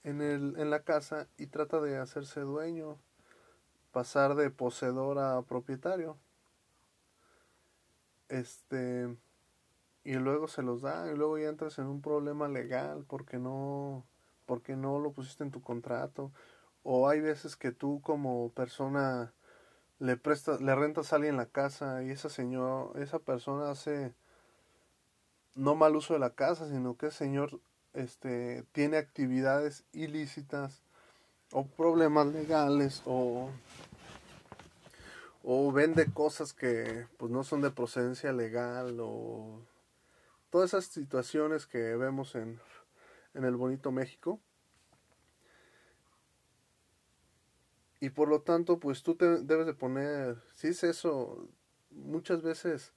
en 0.03 0.21
el 0.21 0.55
en 0.57 0.69
la 0.69 0.83
casa 0.83 1.27
y 1.37 1.47
trata 1.47 1.79
de 1.79 1.97
hacerse 1.97 2.41
dueño 2.41 2.97
pasar 3.95 4.35
de 4.35 4.49
poseedor 4.49 5.19
a 5.19 5.41
propietario. 5.43 6.17
Este 8.27 9.15
y 10.05 10.13
luego 10.13 10.47
se 10.47 10.61
los 10.61 10.81
da 10.81 11.11
y 11.11 11.17
luego 11.17 11.37
ya 11.39 11.49
entras 11.49 11.79
en 11.79 11.87
un 11.87 12.01
problema 12.01 12.47
legal 12.47 13.03
porque 13.07 13.39
no 13.39 14.05
porque 14.45 14.75
no 14.75 14.99
lo 14.99 15.11
pusiste 15.11 15.43
en 15.43 15.49
tu 15.51 15.61
contrato. 15.61 16.31
O 16.83 17.09
hay 17.09 17.19
veces 17.19 17.55
que 17.55 17.71
tú 17.71 17.99
como 18.01 18.51
persona 18.51 19.33
le 19.99 20.15
prestas 20.17 20.61
le 20.61 20.75
rentas 20.75 21.11
a 21.11 21.17
alguien 21.17 21.37
la 21.37 21.47
casa 21.47 22.03
y 22.03 22.11
esa 22.11 22.29
señor 22.29 22.97
esa 22.99 23.19
persona 23.19 23.71
hace 23.71 24.13
no 25.55 25.75
mal 25.75 25.95
uso 25.95 26.13
de 26.13 26.19
la 26.19 26.31
casa 26.31 26.69
sino 26.69 26.97
que 26.97 27.07
el 27.07 27.11
señor 27.11 27.59
este 27.93 28.63
tiene 28.73 28.97
actividades 28.97 29.85
ilícitas 29.93 30.83
o 31.51 31.65
problemas 31.65 32.27
legales 32.27 33.01
o 33.05 33.49
o 35.43 35.71
vende 35.71 36.11
cosas 36.11 36.53
que 36.53 37.07
pues 37.17 37.31
no 37.31 37.43
son 37.43 37.61
de 37.61 37.71
procedencia 37.71 38.33
legal 38.33 38.99
o 38.99 39.61
todas 40.55 40.69
esas 40.69 40.85
situaciones 40.85 41.67
que 41.67 41.97
vemos 41.97 42.33
en, 42.33 42.61
en 43.33 43.43
el 43.43 43.57
bonito 43.57 43.91
México. 43.91 44.39
Y 47.99 48.11
por 48.11 48.29
lo 48.29 48.41
tanto 48.41 48.79
pues 48.79 49.03
tú 49.03 49.15
te 49.15 49.43
debes 49.43 49.65
de 49.65 49.73
poner 49.73 50.41
si 50.53 50.69
es 50.69 50.85
eso 50.85 51.49
muchas 51.91 52.41
veces 52.41 52.93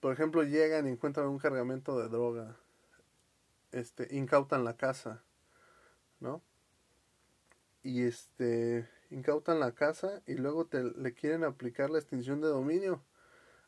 por 0.00 0.12
ejemplo 0.12 0.42
llegan 0.42 0.88
y 0.88 0.90
encuentran 0.90 1.28
un 1.28 1.38
cargamento 1.38 1.96
de 1.96 2.08
droga 2.08 2.56
este 3.70 4.08
incautan 4.10 4.64
la 4.64 4.76
casa 4.76 5.22
no 6.18 6.42
y 7.84 8.02
este 8.02 8.88
incautan 9.10 9.60
la 9.60 9.70
casa 9.76 10.22
y 10.26 10.34
luego 10.34 10.66
te 10.66 10.82
le 10.82 11.14
quieren 11.14 11.44
aplicar 11.44 11.90
la 11.90 12.00
extinción 12.00 12.40
de 12.40 12.48
dominio 12.48 13.00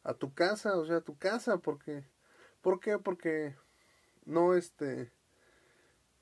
a 0.03 0.15
tu 0.15 0.35
casa, 0.35 0.77
o 0.77 0.87
sea, 0.87 0.97
a 0.97 1.01
tu 1.01 1.17
casa, 1.19 1.59
porque 1.59 2.05
¿por 2.67 2.81
qué? 2.81 2.99
Porque 2.99 3.55
no 4.25 4.55
este 4.55 5.13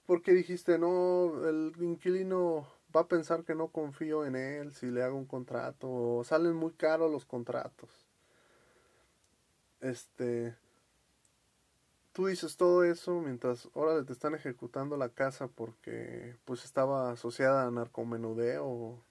porque 0.04 0.33
dijiste, 0.35 0.78
"No, 0.78 1.48
el 1.48 1.72
inquilino 1.80 2.68
va 2.94 3.00
a 3.00 3.09
pensar 3.09 3.44
que 3.44 3.54
no 3.54 3.68
confío 3.68 4.26
en 4.26 4.37
él 4.37 4.74
si 4.74 4.90
le 4.90 5.02
hago 5.02 5.16
un 5.16 5.24
contrato 5.24 5.90
o 5.90 6.22
salen 6.22 6.54
muy 6.54 6.72
caros 6.72 7.11
los 7.11 7.24
contratos." 7.24 7.88
Este 9.80 10.54
tú 12.12 12.26
dices 12.26 12.59
todo 12.59 12.85
eso 12.85 13.20
mientras 13.20 13.70
ahora 13.74 14.04
te 14.04 14.12
están 14.12 14.35
ejecutando 14.35 14.98
la 14.98 15.09
casa 15.09 15.48
porque 15.48 16.37
pues 16.44 16.66
estaba 16.66 17.11
asociada 17.12 17.66
a 17.66 17.70
narcomenudeo 17.70 19.02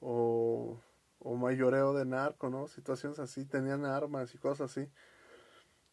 o, 0.00 0.80
o 1.18 1.34
mayoreo 1.34 1.92
de 1.92 2.04
narco, 2.04 2.50
¿no? 2.50 2.68
Situaciones 2.68 3.18
así, 3.18 3.44
tenían 3.44 3.84
armas 3.84 4.32
y 4.32 4.38
cosas 4.38 4.70
así. 4.70 4.88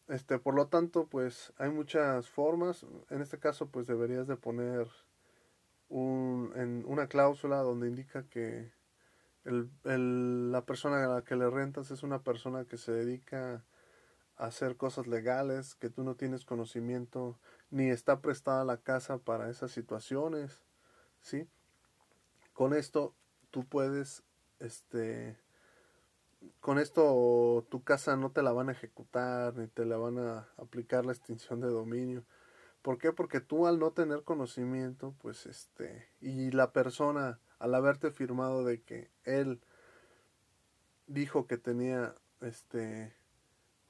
Este, 0.08 0.38
por 0.38 0.54
lo 0.54 0.68
tanto, 0.68 1.06
pues 1.06 1.52
hay 1.58 1.70
muchas 1.70 2.28
formas. 2.28 2.86
En 3.10 3.22
este 3.22 3.38
caso, 3.38 3.68
pues 3.68 3.86
deberías 3.86 4.26
de 4.26 4.36
poner 4.36 4.88
un, 5.88 6.52
en 6.56 6.84
una 6.86 7.08
cláusula 7.08 7.58
donde 7.58 7.88
indica 7.88 8.24
que 8.24 8.72
el, 9.44 9.70
el, 9.84 10.52
la 10.52 10.64
persona 10.64 11.04
a 11.04 11.08
la 11.08 11.22
que 11.22 11.36
le 11.36 11.48
rentas 11.48 11.90
es 11.90 12.02
una 12.02 12.22
persona 12.22 12.64
que 12.64 12.78
se 12.78 12.92
dedica 12.92 13.64
a 14.36 14.46
hacer 14.46 14.76
cosas 14.76 15.06
legales, 15.06 15.74
que 15.76 15.88
tú 15.90 16.04
no 16.04 16.14
tienes 16.14 16.44
conocimiento, 16.44 17.38
ni 17.70 17.88
está 17.90 18.20
prestada 18.20 18.64
la 18.64 18.76
casa 18.76 19.18
para 19.18 19.48
esas 19.48 19.70
situaciones, 19.72 20.60
¿sí? 21.20 21.48
Con 22.52 22.74
esto 22.74 23.14
tú 23.50 23.64
puedes, 23.64 24.22
este, 24.58 25.38
con 26.60 26.78
esto 26.78 27.66
tu 27.70 27.82
casa 27.82 28.16
no 28.16 28.30
te 28.32 28.42
la 28.42 28.52
van 28.52 28.68
a 28.68 28.72
ejecutar 28.72 29.56
ni 29.56 29.66
te 29.68 29.84
la 29.84 29.96
van 29.96 30.18
a 30.18 30.48
aplicar 30.56 31.06
la 31.06 31.12
extinción 31.12 31.60
de 31.60 31.68
dominio. 31.68 32.24
¿Por 32.82 32.98
qué? 32.98 33.12
Porque 33.12 33.40
tú 33.40 33.66
al 33.66 33.78
no 33.78 33.92
tener 33.92 34.22
conocimiento, 34.22 35.14
pues 35.20 35.46
este, 35.46 36.08
y 36.20 36.50
la 36.52 36.72
persona 36.72 37.40
al 37.58 37.74
haberte 37.74 38.10
firmado 38.10 38.64
de 38.64 38.82
que 38.82 39.10
él 39.24 39.60
dijo 41.06 41.46
que 41.46 41.58
tenía 41.58 42.14
este 42.40 43.14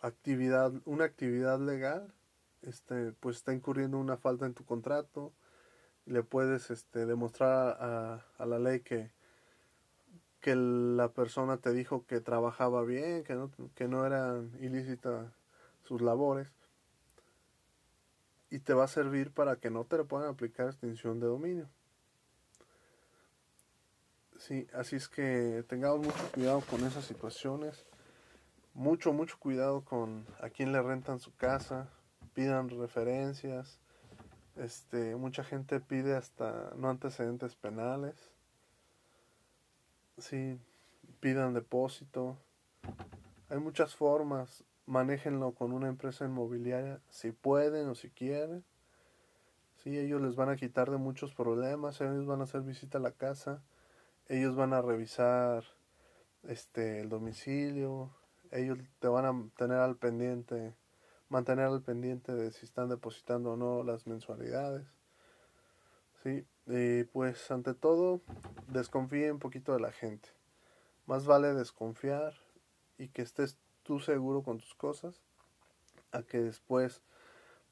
actividad, 0.00 0.72
una 0.84 1.04
actividad 1.04 1.60
legal, 1.60 2.14
este, 2.62 3.12
pues 3.12 3.36
está 3.36 3.52
incurriendo 3.52 3.98
una 3.98 4.16
falta 4.16 4.46
en 4.46 4.54
tu 4.54 4.64
contrato, 4.64 5.32
le 6.04 6.22
puedes 6.22 6.70
este 6.70 7.06
demostrar 7.06 7.76
a, 7.80 8.24
a 8.38 8.46
la 8.46 8.58
ley 8.58 8.80
que 8.80 9.12
que 10.46 10.54
la 10.54 11.08
persona 11.08 11.56
te 11.56 11.72
dijo 11.72 12.06
que 12.06 12.20
trabajaba 12.20 12.84
bien, 12.84 13.24
que 13.24 13.34
no, 13.34 13.50
que 13.74 13.88
no 13.88 14.06
eran 14.06 14.52
ilícitas 14.60 15.32
sus 15.82 16.00
labores, 16.00 16.46
y 18.48 18.60
te 18.60 18.72
va 18.72 18.84
a 18.84 18.86
servir 18.86 19.32
para 19.32 19.56
que 19.56 19.70
no 19.70 19.82
te 19.86 19.98
le 19.98 20.04
puedan 20.04 20.28
aplicar 20.28 20.68
extinción 20.68 21.18
de 21.18 21.26
dominio. 21.26 21.68
Sí, 24.38 24.68
así 24.72 24.94
es 24.94 25.08
que 25.08 25.64
tengamos 25.68 26.06
mucho 26.06 26.30
cuidado 26.32 26.60
con 26.60 26.84
esas 26.84 27.04
situaciones, 27.04 27.84
mucho, 28.72 29.12
mucho 29.12 29.40
cuidado 29.40 29.84
con 29.84 30.28
a 30.40 30.48
quién 30.48 30.70
le 30.70 30.80
rentan 30.80 31.18
su 31.18 31.34
casa, 31.34 31.88
pidan 32.34 32.68
referencias, 32.68 33.80
este, 34.54 35.16
mucha 35.16 35.42
gente 35.42 35.80
pide 35.80 36.14
hasta 36.14 36.72
no 36.76 36.88
antecedentes 36.88 37.56
penales 37.56 38.35
Sí, 40.18 40.58
pidan 41.20 41.52
depósito. 41.52 42.38
Hay 43.50 43.58
muchas 43.58 43.94
formas. 43.94 44.64
Manéjenlo 44.86 45.52
con 45.52 45.72
una 45.72 45.88
empresa 45.88 46.24
inmobiliaria 46.24 47.02
si 47.10 47.32
pueden 47.32 47.88
o 47.88 47.94
si 47.94 48.08
quieren. 48.08 48.64
Sí, 49.76 49.98
ellos 49.98 50.22
les 50.22 50.34
van 50.34 50.48
a 50.48 50.56
quitar 50.56 50.90
de 50.90 50.96
muchos 50.96 51.34
problemas. 51.34 52.00
Ellos 52.00 52.24
van 52.24 52.40
a 52.40 52.44
hacer 52.44 52.62
visita 52.62 52.96
a 52.96 53.02
la 53.02 53.12
casa. 53.12 53.62
Ellos 54.28 54.56
van 54.56 54.72
a 54.72 54.80
revisar 54.80 55.64
este 56.44 57.00
el 57.00 57.10
domicilio. 57.10 58.10
Ellos 58.52 58.78
te 59.00 59.08
van 59.08 59.26
a 59.26 59.50
tener 59.58 59.78
al 59.78 59.96
pendiente, 59.96 60.74
mantener 61.28 61.66
al 61.66 61.82
pendiente 61.82 62.32
de 62.32 62.52
si 62.52 62.64
están 62.64 62.88
depositando 62.88 63.52
o 63.52 63.56
no 63.58 63.82
las 63.82 64.06
mensualidades. 64.06 64.86
Sí, 66.22 66.46
y 66.66 67.04
pues 67.04 67.50
ante 67.50 67.74
todo, 67.74 68.20
desconfíe 68.68 69.30
un 69.30 69.38
poquito 69.38 69.72
de 69.72 69.80
la 69.80 69.92
gente. 69.92 70.28
Más 71.06 71.26
vale 71.26 71.54
desconfiar 71.54 72.34
y 72.98 73.08
que 73.08 73.22
estés 73.22 73.56
tú 73.82 74.00
seguro 74.00 74.42
con 74.42 74.58
tus 74.58 74.74
cosas 74.74 75.22
a 76.10 76.22
que 76.22 76.38
después, 76.38 77.02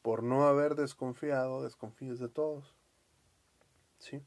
por 0.02 0.22
no 0.22 0.46
haber 0.46 0.76
desconfiado, 0.76 1.64
desconfíes 1.64 2.20
de 2.20 2.28
todos. 2.28 2.74
¿Sí? 3.98 4.22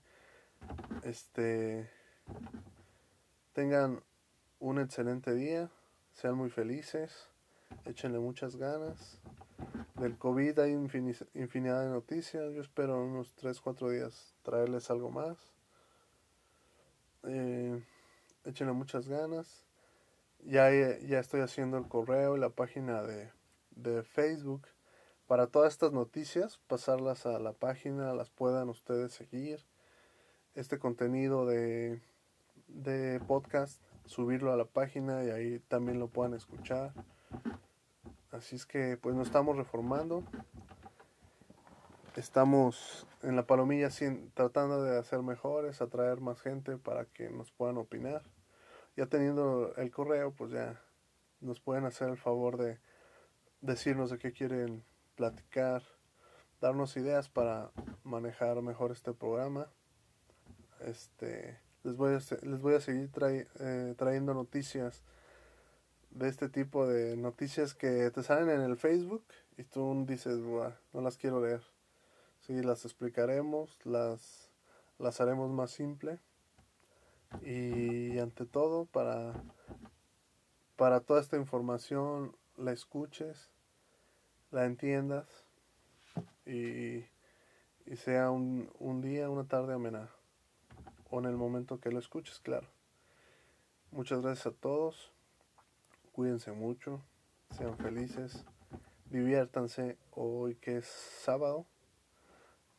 Este 1.03 1.89
tengan 3.53 4.03
un 4.60 4.80
excelente 4.80 5.34
día, 5.34 5.71
sean 6.12 6.36
muy 6.36 6.49
felices, 6.49 7.30
échenle 7.86 8.19
muchas 8.19 8.56
ganas 8.56 9.19
del 9.99 10.17
COVID 10.17 10.60
hay 10.60 10.71
infinidad 10.71 11.83
de 11.83 11.89
noticias. 11.89 12.53
Yo 12.53 12.62
espero 12.62 13.03
unos 13.03 13.33
3, 13.36 13.60
4 13.60 13.89
días 13.89 14.36
traerles 14.43 14.89
algo 14.89 15.10
más. 15.10 15.38
Eh, 17.23 17.83
échenle 18.45 18.73
muchas 18.73 19.07
ganas. 19.07 19.65
Ya, 20.43 20.69
ya 20.71 21.19
estoy 21.19 21.41
haciendo 21.41 21.77
el 21.77 21.88
correo 21.88 22.38
y 22.38 22.39
la 22.39 22.49
página 22.49 23.01
de, 23.03 23.31
de 23.71 24.03
Facebook 24.03 24.67
para 25.27 25.47
todas 25.47 25.73
estas 25.73 25.91
noticias, 25.91 26.62
pasarlas 26.67 27.25
a 27.25 27.38
la 27.39 27.51
página, 27.51 28.13
las 28.13 28.29
puedan 28.29 28.69
ustedes 28.69 29.12
seguir. 29.12 29.60
Este 30.55 30.79
contenido 30.79 31.45
de, 31.45 32.01
de 32.69 33.19
podcast, 33.27 33.81
subirlo 34.05 34.53
a 34.53 34.57
la 34.57 34.63
página 34.63 35.25
y 35.25 35.29
ahí 35.29 35.60
también 35.67 35.99
lo 35.99 36.07
puedan 36.07 36.33
escuchar. 36.33 36.93
Así 38.38 38.56
es 38.56 38.67
que 38.67 38.97
pues 38.97 39.15
nos 39.15 39.28
estamos 39.28 39.58
reformando. 39.58 40.23
Estamos 42.15 43.08
en 43.23 43.36
la 43.36 43.47
palomilla 43.47 43.89
tratando 44.36 44.84
de 44.84 45.00
hacer 45.00 45.23
mejores, 45.23 45.82
atraer 45.82 46.21
más 46.21 46.39
gente 46.39 46.78
para 46.78 47.06
que 47.06 47.32
nos 47.32 47.52
puedan 47.52 47.78
opinar. 47.78 48.21
Ya 48.95 49.08
teniendo 49.08 49.73
el 49.78 49.89
correo, 49.89 50.36
pues 50.36 50.52
ya 50.52 50.80
nos 51.41 51.60
pueden 51.60 51.86
hacer 51.86 52.10
el 52.10 52.17
favor 52.17 52.58
de 52.58 52.80
decirnos 53.62 54.12
de 54.12 54.19
qué 54.19 54.32
quieren 54.32 54.84
platicar, 55.15 55.82
darnos 56.62 56.95
ideas 56.95 57.30
para 57.30 57.71
manejar 58.04 58.62
mejor 58.62 58.91
este 58.91 59.13
programa. 59.13 59.67
Este, 60.82 61.60
les 61.82 61.95
voy 61.95 62.13
a, 62.13 62.19
les 62.45 62.62
voy 62.62 62.76
a 62.76 62.82
seguir 62.82 63.10
eh, 63.19 63.95
trayendo 63.97 64.36
noticias 64.36 65.04
de 66.17 66.30
este 66.30 66.49
tipo 66.49 66.88
de 66.88 67.15
noticias 67.17 67.73
que 67.73 68.12
te 68.12 68.23
salen 68.23 68.49
en 68.49 68.62
el 68.62 68.77
Facebook 68.77 69.23
y 69.58 69.63
tú 69.63 70.06
dices, 70.08 70.39
no 70.39 71.01
las 71.01 71.17
quiero 71.17 71.41
leer. 71.41 71.62
Sí, 72.39 72.62
las 72.62 72.86
explicaremos, 72.86 73.77
las, 73.84 74.49
las 74.99 75.19
haremos 75.21 75.51
más 75.51 75.71
simple 75.71 76.19
y 77.41 78.19
ante 78.19 78.45
todo 78.45 78.86
para, 78.86 79.34
para 80.75 81.01
toda 81.01 81.19
esta 81.19 81.36
información 81.36 82.36
la 82.56 82.71
escuches 82.71 83.51
la 84.51 84.65
entiendas 84.65 85.27
y, 86.45 87.06
sea 87.95 88.32
un, 88.32 88.69
un 88.80 89.01
día, 89.01 89.30
una 89.30 89.45
tarde 89.45 89.73
amena 89.73 90.10
o 91.10 91.19
en 91.19 91.25
el 91.25 91.36
momento 91.38 91.80
que 91.80 91.91
lo 91.91 91.99
escuches, 91.99 92.39
claro. 92.39 92.67
Muchas 93.91 94.21
gracias 94.21 94.47
a 94.47 94.51
todos, 94.51 95.12
cuídense 96.17 96.51
mucho, 96.51 96.99
sean 97.56 97.77
felices, 97.77 98.43
diviértanse 99.12 99.99
hoy 100.10 100.56
que 100.56 100.77
es 100.77 100.88
sábado, 100.88 101.67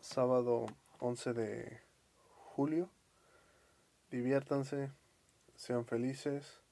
sábado 0.00 0.66
11 0.98 1.34
de 1.34 1.80
julio, 2.34 2.90
diviértanse, 4.10 4.90
sean 5.54 5.86
felices, 5.86 6.62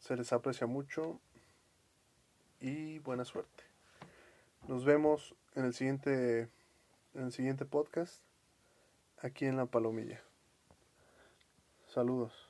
se 0.00 0.14
les 0.18 0.34
aprecia 0.34 0.66
mucho 0.66 1.18
y 2.60 2.98
buena 2.98 3.24
suerte. 3.24 3.64
Nos 4.68 4.84
vemos 4.84 5.34
en 5.54 5.64
el 5.64 5.72
siguiente 5.72 6.50
en 7.14 7.22
el 7.22 7.32
siguiente 7.32 7.64
podcast 7.64 8.20
aquí 9.16 9.46
en 9.46 9.56
La 9.56 9.64
Palomilla. 9.64 10.22
Saludos. 11.86 12.43